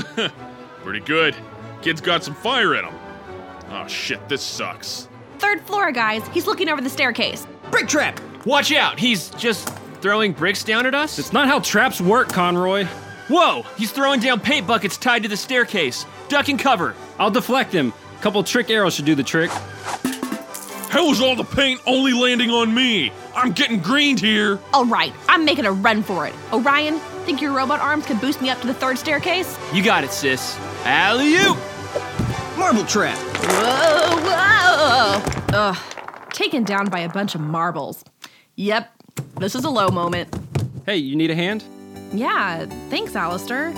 Pretty 0.82 1.00
good. 1.00 1.34
Kid's 1.82 2.00
got 2.00 2.24
some 2.24 2.34
fire 2.34 2.74
in 2.74 2.84
him. 2.84 2.94
Oh 3.70 3.86
shit, 3.86 4.28
this 4.28 4.42
sucks. 4.42 5.08
Third 5.38 5.60
floor, 5.62 5.92
guys. 5.92 6.26
He's 6.28 6.46
looking 6.46 6.68
over 6.68 6.80
the 6.80 6.90
staircase. 6.90 7.46
Brick 7.70 7.88
trap! 7.88 8.20
Watch 8.44 8.72
out, 8.72 8.98
he's 8.98 9.30
just 9.30 9.68
throwing 10.00 10.32
bricks 10.32 10.62
down 10.62 10.86
at 10.86 10.94
us? 10.94 11.18
It's 11.18 11.32
not 11.32 11.48
how 11.48 11.58
traps 11.60 12.00
work, 12.00 12.28
Conroy. 12.28 12.84
Whoa, 13.28 13.62
he's 13.76 13.90
throwing 13.90 14.20
down 14.20 14.38
paint 14.38 14.66
buckets 14.66 14.96
tied 14.96 15.24
to 15.24 15.28
the 15.28 15.36
staircase. 15.36 16.06
Duck 16.28 16.48
and 16.48 16.58
cover. 16.58 16.94
I'll 17.18 17.30
deflect 17.30 17.72
him. 17.72 17.92
Couple 18.20 18.42
trick 18.44 18.70
arrows 18.70 18.94
should 18.94 19.04
do 19.04 19.14
the 19.16 19.24
trick. 19.24 19.50
How 20.90 21.10
is 21.10 21.20
all 21.20 21.34
the 21.34 21.44
paint 21.44 21.80
only 21.86 22.12
landing 22.12 22.50
on 22.50 22.72
me? 22.72 23.12
I'm 23.34 23.52
getting 23.52 23.80
greened 23.80 24.20
here. 24.20 24.60
All 24.72 24.86
right, 24.86 25.12
I'm 25.28 25.44
making 25.44 25.66
a 25.66 25.72
run 25.72 26.02
for 26.02 26.26
it. 26.26 26.34
Orion, 26.52 27.00
think 27.26 27.42
your 27.42 27.52
robot 27.52 27.80
arms 27.80 28.06
can 28.06 28.18
boost 28.18 28.40
me 28.40 28.50
up 28.50 28.60
to 28.60 28.68
the 28.68 28.74
third 28.74 28.96
staircase? 28.96 29.58
You 29.72 29.82
got 29.82 30.04
it, 30.04 30.12
sis. 30.12 30.56
Alley 30.84 31.34
oop! 31.34 31.58
Marble 32.56 32.84
trap. 32.84 33.18
Whoa, 33.18 34.16
whoa! 34.22 35.22
Ugh, 35.52 35.76
taken 36.30 36.62
down 36.62 36.88
by 36.88 37.00
a 37.00 37.08
bunch 37.08 37.34
of 37.34 37.40
marbles. 37.40 38.04
Yep, 38.54 38.92
this 39.40 39.56
is 39.56 39.64
a 39.64 39.70
low 39.70 39.88
moment. 39.88 40.32
Hey, 40.86 40.98
you 40.98 41.16
need 41.16 41.32
a 41.32 41.34
hand? 41.34 41.64
Yeah, 42.12 42.64
thanks, 42.90 43.16
Alistair. 43.16 43.72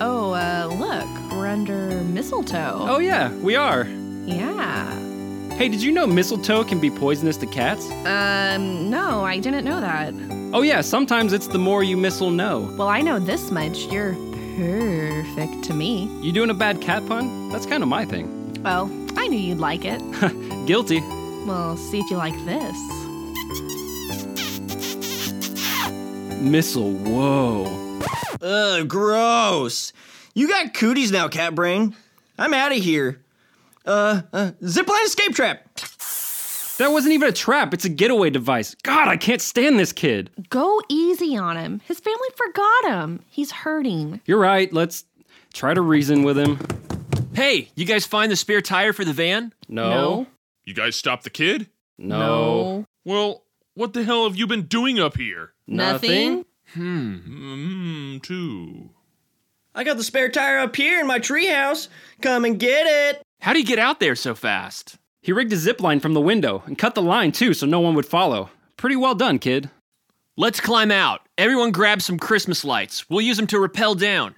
Oh, 0.00 0.32
uh, 0.34 0.68
look, 0.78 1.32
we're 1.32 1.48
under 1.48 1.90
mistletoe. 2.04 2.76
Oh, 2.88 2.98
yeah, 3.00 3.34
we 3.38 3.56
are. 3.56 3.84
Yeah. 4.26 5.15
Hey, 5.56 5.70
did 5.70 5.82
you 5.82 5.90
know 5.90 6.06
mistletoe 6.06 6.64
can 6.64 6.80
be 6.80 6.90
poisonous 6.90 7.38
to 7.38 7.46
cats? 7.46 7.90
Um, 8.04 8.90
no, 8.90 9.24
I 9.24 9.38
didn't 9.38 9.64
know 9.64 9.80
that. 9.80 10.12
Oh, 10.52 10.60
yeah, 10.60 10.82
sometimes 10.82 11.32
it's 11.32 11.46
the 11.46 11.58
more 11.58 11.82
you 11.82 11.96
mistle 11.96 12.30
know. 12.30 12.70
Well, 12.76 12.88
I 12.88 13.00
know 13.00 13.18
this 13.18 13.50
much. 13.50 13.86
You're 13.86 14.12
perfect 14.56 15.64
to 15.64 15.72
me. 15.72 16.10
You 16.20 16.30
doing 16.32 16.50
a 16.50 16.54
bad 16.54 16.82
cat 16.82 17.06
pun? 17.06 17.48
That's 17.48 17.64
kind 17.64 17.82
of 17.82 17.88
my 17.88 18.04
thing. 18.04 18.60
Oh, 18.66 18.90
I 19.16 19.28
knew 19.28 19.38
you'd 19.38 19.56
like 19.56 19.86
it. 19.86 20.02
Guilty. 20.66 21.00
Well, 21.46 21.78
see 21.78 22.00
if 22.00 22.10
you 22.10 22.18
like 22.18 22.34
this. 22.44 22.76
Missile, 26.38 26.92
whoa. 26.92 28.00
Ugh, 28.42 28.86
gross. 28.86 29.94
You 30.34 30.48
got 30.48 30.74
cooties 30.74 31.10
now, 31.10 31.28
cat 31.28 31.54
brain. 31.54 31.96
I'm 32.38 32.52
out 32.52 32.72
of 32.72 32.78
here. 32.78 33.20
Uh, 33.86 34.22
uh, 34.32 34.50
zipline 34.62 35.04
escape 35.04 35.34
trap. 35.34 35.62
That 36.78 36.92
wasn't 36.92 37.14
even 37.14 37.28
a 37.28 37.32
trap. 37.32 37.72
It's 37.72 37.84
a 37.86 37.88
getaway 37.88 38.28
device. 38.30 38.74
God, 38.82 39.08
I 39.08 39.16
can't 39.16 39.40
stand 39.40 39.78
this 39.78 39.92
kid. 39.92 40.30
Go 40.50 40.82
easy 40.90 41.36
on 41.36 41.56
him. 41.56 41.80
His 41.86 42.00
family 42.00 42.28
forgot 42.36 42.84
him. 42.90 43.20
He's 43.30 43.50
hurting. 43.50 44.20
You're 44.26 44.38
right. 44.38 44.70
Let's 44.72 45.04
try 45.54 45.72
to 45.72 45.80
reason 45.80 46.22
with 46.22 46.38
him. 46.38 46.58
Hey, 47.34 47.70
you 47.76 47.86
guys 47.86 48.04
find 48.04 48.30
the 48.30 48.36
spare 48.36 48.60
tire 48.60 48.92
for 48.92 49.04
the 49.04 49.12
van? 49.14 49.54
No. 49.68 49.90
No. 49.90 50.26
You 50.64 50.74
guys 50.74 50.96
stop 50.96 51.22
the 51.22 51.30
kid? 51.30 51.68
No. 51.96 52.18
No. 52.18 52.86
Well, 53.04 53.42
what 53.74 53.92
the 53.94 54.04
hell 54.04 54.24
have 54.24 54.36
you 54.36 54.46
been 54.46 54.62
doing 54.62 54.98
up 55.00 55.16
here? 55.16 55.52
Nothing. 55.66 56.44
Hmm. 56.74 57.16
Hmm, 57.16 58.18
too. 58.18 58.90
I 59.74 59.84
got 59.84 59.96
the 59.96 60.04
spare 60.04 60.30
tire 60.30 60.58
up 60.58 60.74
here 60.74 61.00
in 61.00 61.06
my 61.06 61.18
treehouse. 61.20 61.88
Come 62.20 62.44
and 62.44 62.58
get 62.58 62.86
it. 62.86 63.22
How 63.40 63.52
do 63.52 63.58
you 63.60 63.64
get 63.64 63.78
out 63.78 64.00
there 64.00 64.16
so 64.16 64.34
fast? 64.34 64.96
He 65.22 65.32
rigged 65.32 65.52
a 65.52 65.56
zip 65.56 65.80
line 65.80 66.00
from 66.00 66.14
the 66.14 66.20
window 66.20 66.62
and 66.66 66.78
cut 66.78 66.94
the 66.94 67.02
line 67.02 67.32
too 67.32 67.54
so 67.54 67.66
no 67.66 67.80
one 67.80 67.94
would 67.94 68.06
follow. 68.06 68.50
Pretty 68.76 68.96
well 68.96 69.14
done, 69.14 69.38
kid. 69.38 69.70
Let's 70.36 70.60
climb 70.60 70.90
out. 70.90 71.22
Everyone 71.38 71.70
grab 71.70 72.02
some 72.02 72.18
Christmas 72.18 72.64
lights. 72.64 73.08
We'll 73.08 73.22
use 73.22 73.36
them 73.36 73.46
to 73.48 73.58
rappel 73.60 73.94
down. 73.94 74.34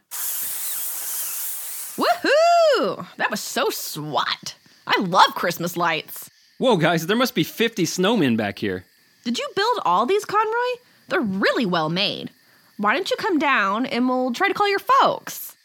Woohoo! 1.96 3.06
That 3.16 3.30
was 3.30 3.40
so 3.40 3.70
swat. 3.70 4.54
I 4.86 5.00
love 5.00 5.34
Christmas 5.34 5.76
lights. 5.76 6.30
Whoa, 6.58 6.76
guys, 6.76 7.06
there 7.06 7.16
must 7.16 7.34
be 7.34 7.44
50 7.44 7.84
snowmen 7.84 8.36
back 8.36 8.58
here. 8.58 8.84
Did 9.24 9.38
you 9.38 9.48
build 9.56 9.80
all 9.84 10.06
these, 10.06 10.24
Conroy? 10.24 10.80
They're 11.08 11.20
really 11.20 11.66
well 11.66 11.88
made. 11.88 12.30
Why 12.76 12.94
don't 12.94 13.10
you 13.10 13.16
come 13.16 13.38
down 13.38 13.86
and 13.86 14.08
we'll 14.08 14.32
try 14.32 14.48
to 14.48 14.54
call 14.54 14.68
your 14.68 14.78
folks? 14.78 15.56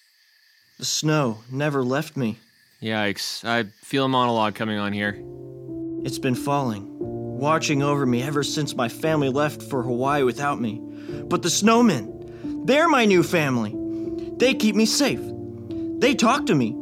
The 0.79 0.85
snow 0.85 1.39
never 1.51 1.83
left 1.83 2.17
me. 2.17 2.39
Yikes. 2.83 3.45
I 3.45 3.63
feel 3.81 4.03
a 4.05 4.09
monologue 4.09 4.55
coming 4.55 4.77
on 4.77 4.91
here. 4.91 5.23
It's 6.03 6.19
been 6.19 6.35
falling, 6.35 6.85
watching 6.99 7.81
over 7.81 8.05
me 8.05 8.21
ever 8.21 8.43
since 8.43 8.75
my 8.75 8.89
family 8.89 9.29
left 9.29 9.63
for 9.63 9.83
Hawaii 9.83 10.23
without 10.23 10.59
me. 10.59 10.81
But 11.29 11.43
the 11.43 11.49
snowmen, 11.49 12.67
they're 12.67 12.89
my 12.89 13.05
new 13.05 13.23
family. 13.23 13.73
They 14.37 14.53
keep 14.53 14.75
me 14.75 14.85
safe. 14.85 15.21
They 15.99 16.13
talk 16.13 16.45
to 16.47 16.55
me. 16.55 16.75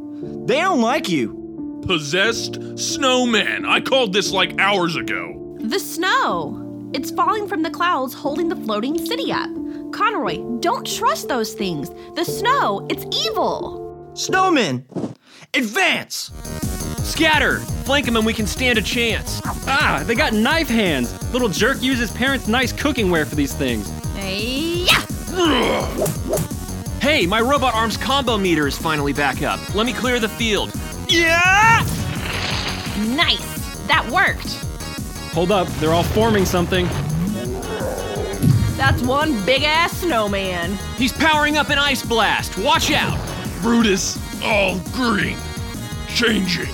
They 0.48 0.60
don't 0.60 0.82
like 0.82 1.08
you. 1.08 1.84
Possessed 1.86 2.80
snowman. 2.80 3.66
I 3.66 3.80
called 3.80 4.14
this 4.14 4.32
like 4.32 4.60
hours 4.60 4.96
ago. 4.96 5.58
The 5.60 5.80
snow. 5.80 6.90
It's 6.96 7.12
falling 7.12 7.48
from 7.48 7.62
the 7.62 7.70
clouds 7.70 8.16
holding 8.16 8.50
the 8.50 8.56
floating 8.56 8.98
city 9.06 9.32
up. 9.32 9.50
Conroy, 9.94 10.40
don't 10.62 10.86
trust 10.86 11.28
those 11.28 11.54
things. 11.54 11.92
The 12.16 12.26
snow, 12.26 12.88
it's 12.90 13.06
evil. 13.16 14.12
Snowmen! 14.14 15.11
Advance! 15.54 16.32
Scatter! 17.04 17.60
Flank 17.60 18.08
him 18.08 18.16
and 18.16 18.26
we 18.26 18.34
can 18.34 18.48
stand 18.48 18.78
a 18.78 18.82
chance. 18.82 19.42
Ah, 19.68 20.02
they 20.06 20.16
got 20.16 20.32
knife 20.32 20.70
hands. 20.70 21.12
Little 21.34 21.50
jerk 21.50 21.82
uses 21.82 22.10
parents' 22.12 22.48
nice 22.48 22.72
cooking 22.72 23.12
ware 23.12 23.26
for 23.26 23.36
these 23.36 23.54
things. 23.54 23.92
Yeah! 24.16 25.02
Hey, 27.02 27.26
my 27.26 27.42
robot 27.42 27.74
arms 27.74 27.98
combo 27.98 28.38
meter 28.38 28.66
is 28.66 28.78
finally 28.78 29.12
back 29.12 29.42
up. 29.42 29.60
Let 29.76 29.86
me 29.86 29.92
clear 29.92 30.20
the 30.22 30.30
field. 30.30 30.72
Yeah! 31.10 31.86
Nice. 33.10 33.78
That 33.88 34.08
worked. 34.10 34.54
Hold 35.34 35.52
up, 35.52 35.68
they're 35.80 35.92
all 35.92 36.04
forming 36.04 36.46
something. 36.46 36.86
That's 38.78 39.02
one 39.02 39.46
big 39.46 39.64
ass 39.64 39.98
snowman. 39.98 40.78
He's 40.96 41.12
powering 41.12 41.58
up 41.58 41.70
an 41.70 41.78
ice 41.78 42.06
blast. 42.06 42.58
Watch 42.58 42.90
out. 42.92 43.20
Brutus, 43.62 44.18
all 44.44 44.80
green, 44.94 45.38
changing, 46.08 46.74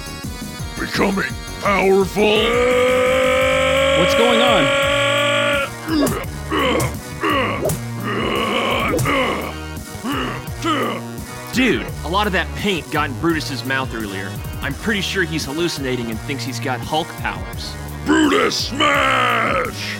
becoming 0.79 1.31
powerful. 1.61 2.37
What's 3.99 4.15
going 4.15 4.41
on? 4.41 4.87
Dude, 11.53 11.85
a 12.03 12.07
lot 12.07 12.27
of 12.27 12.33
that 12.33 12.47
paint 12.55 12.89
got 12.91 13.09
in 13.09 13.19
Brutus's 13.19 13.65
mouth 13.65 13.93
earlier. 13.95 14.31
I'm 14.61 14.75
pretty 14.75 15.01
sure 15.01 15.23
he's 15.23 15.43
hallucinating 15.45 16.11
and 16.11 16.19
thinks 16.21 16.43
he's 16.43 16.59
got 16.59 16.79
Hulk 16.79 17.07
powers. 17.17 17.73
Brutus 18.05 18.67
smash! 18.67 19.97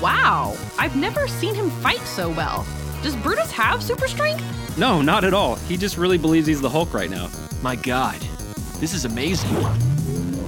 Wow, 0.00 0.56
I've 0.78 0.96
never 0.96 1.28
seen 1.28 1.54
him 1.54 1.70
fight 1.70 2.00
so 2.00 2.30
well. 2.30 2.66
Does 3.02 3.14
Brutus 3.16 3.50
have 3.50 3.82
super 3.82 4.08
strength? 4.08 4.42
No, 4.78 5.00
not 5.00 5.24
at 5.24 5.32
all. 5.32 5.54
He 5.54 5.78
just 5.78 5.96
really 5.96 6.18
believes 6.18 6.46
he's 6.46 6.60
the 6.60 6.68
Hulk 6.68 6.92
right 6.92 7.08
now. 7.08 7.30
My 7.62 7.76
god, 7.76 8.18
this 8.78 8.92
is 8.92 9.06
amazing. 9.06 9.50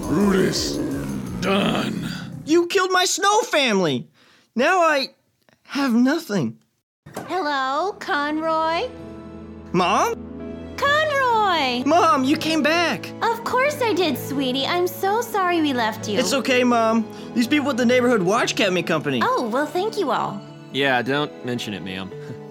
Brutus, 0.02 0.76
done. 1.40 2.06
You 2.44 2.66
killed 2.66 2.90
my 2.92 3.06
snow 3.06 3.40
family! 3.42 4.06
Now 4.54 4.80
I 4.80 5.08
have 5.64 5.94
nothing. 5.94 6.58
Hello, 7.26 7.92
Conroy? 8.00 8.90
Mom? 9.72 10.14
Conroy! 10.76 11.84
Mom, 11.86 12.24
you 12.24 12.36
came 12.36 12.62
back! 12.62 13.10
Of 13.22 13.44
course 13.44 13.80
I 13.80 13.94
did, 13.94 14.18
sweetie. 14.18 14.66
I'm 14.66 14.86
so 14.86 15.22
sorry 15.22 15.62
we 15.62 15.72
left 15.72 16.06
you. 16.06 16.18
It's 16.18 16.34
okay, 16.34 16.64
Mom. 16.64 17.10
These 17.34 17.48
people 17.48 17.70
at 17.70 17.78
the 17.78 17.86
neighborhood 17.86 18.22
watch 18.22 18.56
kept 18.56 18.72
me 18.72 18.82
company. 18.82 19.20
Oh, 19.22 19.48
well, 19.48 19.66
thank 19.66 19.98
you 19.98 20.10
all. 20.10 20.38
Yeah, 20.72 21.00
don't 21.00 21.46
mention 21.46 21.72
it, 21.72 21.82
ma'am. 21.82 22.10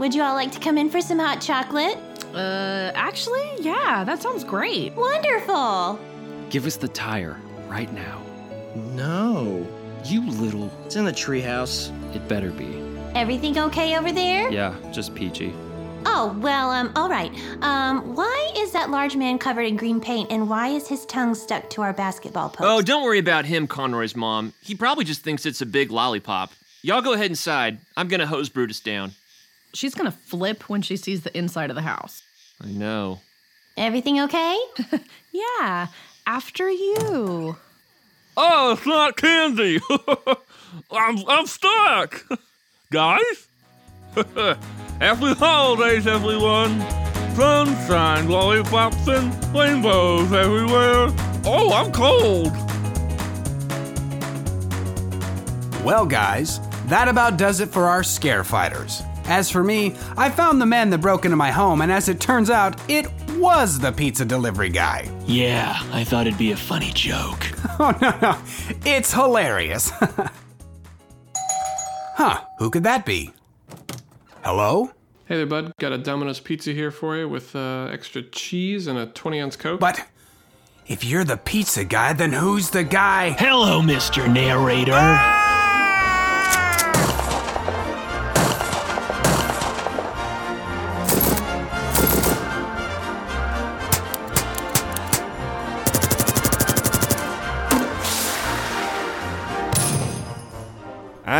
Would 0.00 0.14
you 0.14 0.22
all 0.22 0.32
like 0.32 0.50
to 0.52 0.58
come 0.58 0.78
in 0.78 0.88
for 0.88 1.02
some 1.02 1.18
hot 1.18 1.42
chocolate? 1.42 1.98
Uh, 2.32 2.90
actually, 2.94 3.46
yeah, 3.60 4.02
that 4.02 4.22
sounds 4.22 4.44
great. 4.44 4.94
Wonderful! 4.94 6.00
Give 6.48 6.64
us 6.64 6.76
the 6.76 6.88
tire 6.88 7.38
right 7.68 7.92
now. 7.92 8.22
No. 8.94 9.66
You 10.06 10.26
little. 10.30 10.70
It's 10.86 10.96
in 10.96 11.04
the 11.04 11.12
treehouse. 11.12 11.92
It 12.16 12.26
better 12.28 12.50
be. 12.50 12.82
Everything 13.14 13.58
okay 13.58 13.98
over 13.98 14.10
there? 14.10 14.50
Yeah, 14.50 14.74
just 14.90 15.14
peachy. 15.14 15.52
Oh, 16.06 16.34
well, 16.40 16.70
um, 16.70 16.92
all 16.96 17.10
right. 17.10 17.30
Um, 17.60 18.14
why 18.14 18.52
is 18.56 18.72
that 18.72 18.88
large 18.88 19.16
man 19.16 19.38
covered 19.38 19.64
in 19.64 19.76
green 19.76 20.00
paint 20.00 20.32
and 20.32 20.48
why 20.48 20.68
is 20.68 20.88
his 20.88 21.04
tongue 21.04 21.34
stuck 21.34 21.68
to 21.70 21.82
our 21.82 21.92
basketball 21.92 22.48
post? 22.48 22.62
Oh, 22.66 22.80
don't 22.80 23.04
worry 23.04 23.18
about 23.18 23.44
him, 23.44 23.66
Conroy's 23.66 24.16
mom. 24.16 24.54
He 24.62 24.74
probably 24.74 25.04
just 25.04 25.20
thinks 25.20 25.44
it's 25.44 25.60
a 25.60 25.66
big 25.66 25.90
lollipop. 25.90 26.52
Y'all 26.80 27.02
go 27.02 27.12
ahead 27.12 27.26
inside. 27.26 27.80
I'm 27.98 28.08
gonna 28.08 28.26
hose 28.26 28.48
Brutus 28.48 28.80
down. 28.80 29.12
She's 29.72 29.94
gonna 29.94 30.10
flip 30.10 30.68
when 30.68 30.82
she 30.82 30.96
sees 30.96 31.22
the 31.22 31.36
inside 31.36 31.70
of 31.70 31.76
the 31.76 31.82
house. 31.82 32.22
I 32.62 32.68
know. 32.68 33.20
Everything 33.76 34.20
okay? 34.20 34.58
Yeah, 35.32 35.86
after 36.26 36.68
you. 36.68 37.56
Oh, 38.36 38.72
it's 38.72 38.84
not 38.86 39.16
candy. 39.16 39.78
I'm, 40.90 41.18
I'm 41.28 41.46
stuck. 41.46 42.26
Guys? 42.90 43.46
Happy 44.16 45.34
holidays, 45.34 46.08
everyone. 46.08 46.80
Sunshine, 47.36 48.28
lollipops, 48.28 49.06
and 49.06 49.32
rainbows 49.54 50.32
everywhere. 50.32 51.08
Oh, 51.44 51.72
I'm 51.72 51.92
cold. 51.92 52.52
Well, 55.84 56.04
guys, 56.04 56.60
that 56.86 57.06
about 57.08 57.38
does 57.38 57.60
it 57.60 57.68
for 57.70 57.86
our 57.86 58.02
scare 58.02 58.42
fighters. 58.44 59.02
As 59.26 59.50
for 59.50 59.62
me, 59.62 59.94
I 60.16 60.30
found 60.30 60.60
the 60.60 60.66
man 60.66 60.90
that 60.90 60.98
broke 60.98 61.24
into 61.24 61.36
my 61.36 61.50
home, 61.50 61.80
and 61.80 61.92
as 61.92 62.08
it 62.08 62.20
turns 62.20 62.50
out, 62.50 62.80
it 62.88 63.06
was 63.36 63.78
the 63.78 63.92
pizza 63.92 64.24
delivery 64.24 64.70
guy. 64.70 65.08
Yeah, 65.26 65.78
I 65.92 66.04
thought 66.04 66.26
it'd 66.26 66.38
be 66.38 66.52
a 66.52 66.56
funny 66.56 66.90
joke. 66.92 67.46
Oh, 67.82 67.96
no, 68.02 68.10
no. 68.20 68.38
It's 68.84 69.14
hilarious. 69.14 69.90
huh, 72.14 72.44
who 72.58 72.68
could 72.68 72.82
that 72.84 73.06
be? 73.06 73.32
Hello? 74.44 74.90
Hey 75.24 75.36
there, 75.36 75.46
bud. 75.46 75.72
Got 75.78 75.92
a 75.92 75.98
Domino's 75.98 76.40
pizza 76.40 76.72
here 76.72 76.90
for 76.90 77.16
you 77.16 77.26
with 77.26 77.56
uh, 77.56 77.88
extra 77.90 78.20
cheese 78.22 78.86
and 78.86 78.98
a 78.98 79.06
20 79.06 79.40
ounce 79.40 79.56
Coke. 79.56 79.80
But 79.80 80.04
if 80.86 81.04
you're 81.04 81.24
the 81.24 81.38
pizza 81.38 81.84
guy, 81.84 82.12
then 82.12 82.32
who's 82.32 82.68
the 82.68 82.84
guy? 82.84 83.30
Hello, 83.30 83.80
Mr. 83.80 84.30
Narrator. 84.30 85.39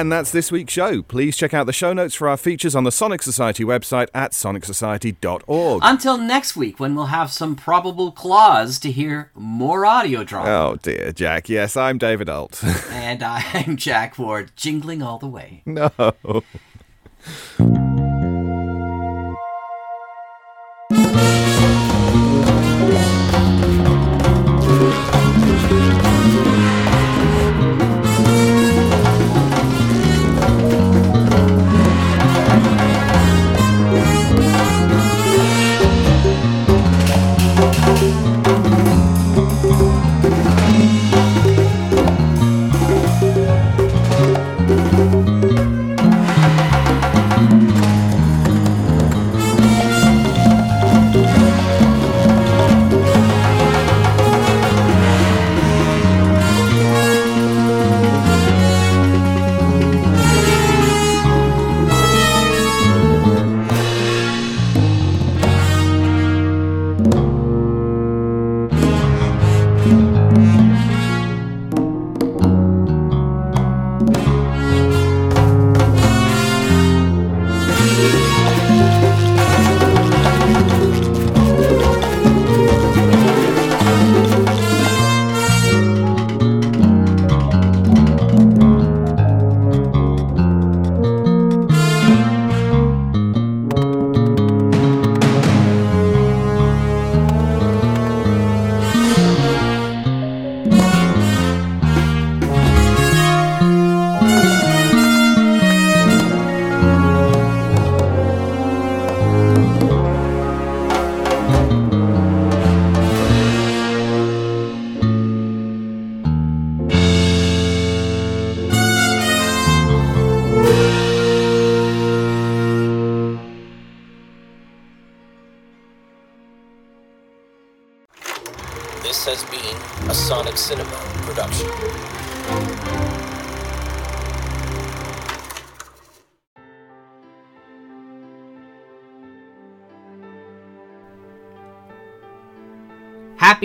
And 0.01 0.11
that's 0.11 0.31
this 0.31 0.51
week's 0.51 0.73
show. 0.73 1.03
Please 1.03 1.37
check 1.37 1.53
out 1.53 1.67
the 1.67 1.75
show 1.75 1.93
notes 1.93 2.15
for 2.15 2.27
our 2.27 2.39
features 2.39 2.75
on 2.75 2.85
the 2.85 2.91
Sonic 2.91 3.23
Society 3.23 3.65
website 3.65 4.09
at 4.15 4.33
sonicsociety.org. 4.33 5.83
Until 5.85 6.17
next 6.17 6.57
week, 6.57 6.81
when 6.81 6.95
we'll 6.95 7.07
have 7.07 7.31
some 7.31 7.55
probable 7.55 8.11
clause 8.11 8.79
to 8.79 8.91
hear 8.91 9.31
more 9.35 9.85
audio 9.85 10.25
drama. 10.25 10.49
Oh 10.49 10.79
dear, 10.83 11.13
Jack. 11.13 11.51
Yes, 11.51 11.77
I'm 11.77 11.99
David 11.99 12.31
Ault. 12.31 12.65
And 12.91 13.23
I'm 13.23 13.77
Jack 13.77 14.19
Ward, 14.19 14.53
jingling 14.57 15.03
all 15.03 15.19
the 15.19 15.29
way. 15.29 15.63
no. 15.67 15.91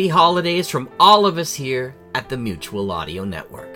Happy 0.05 0.13
holidays 0.13 0.69
from 0.69 0.87
all 0.99 1.25
of 1.25 1.39
us 1.39 1.55
here 1.55 1.95
at 2.13 2.29
the 2.29 2.37
Mutual 2.37 2.91
Audio 2.91 3.23
Network. 3.23 3.74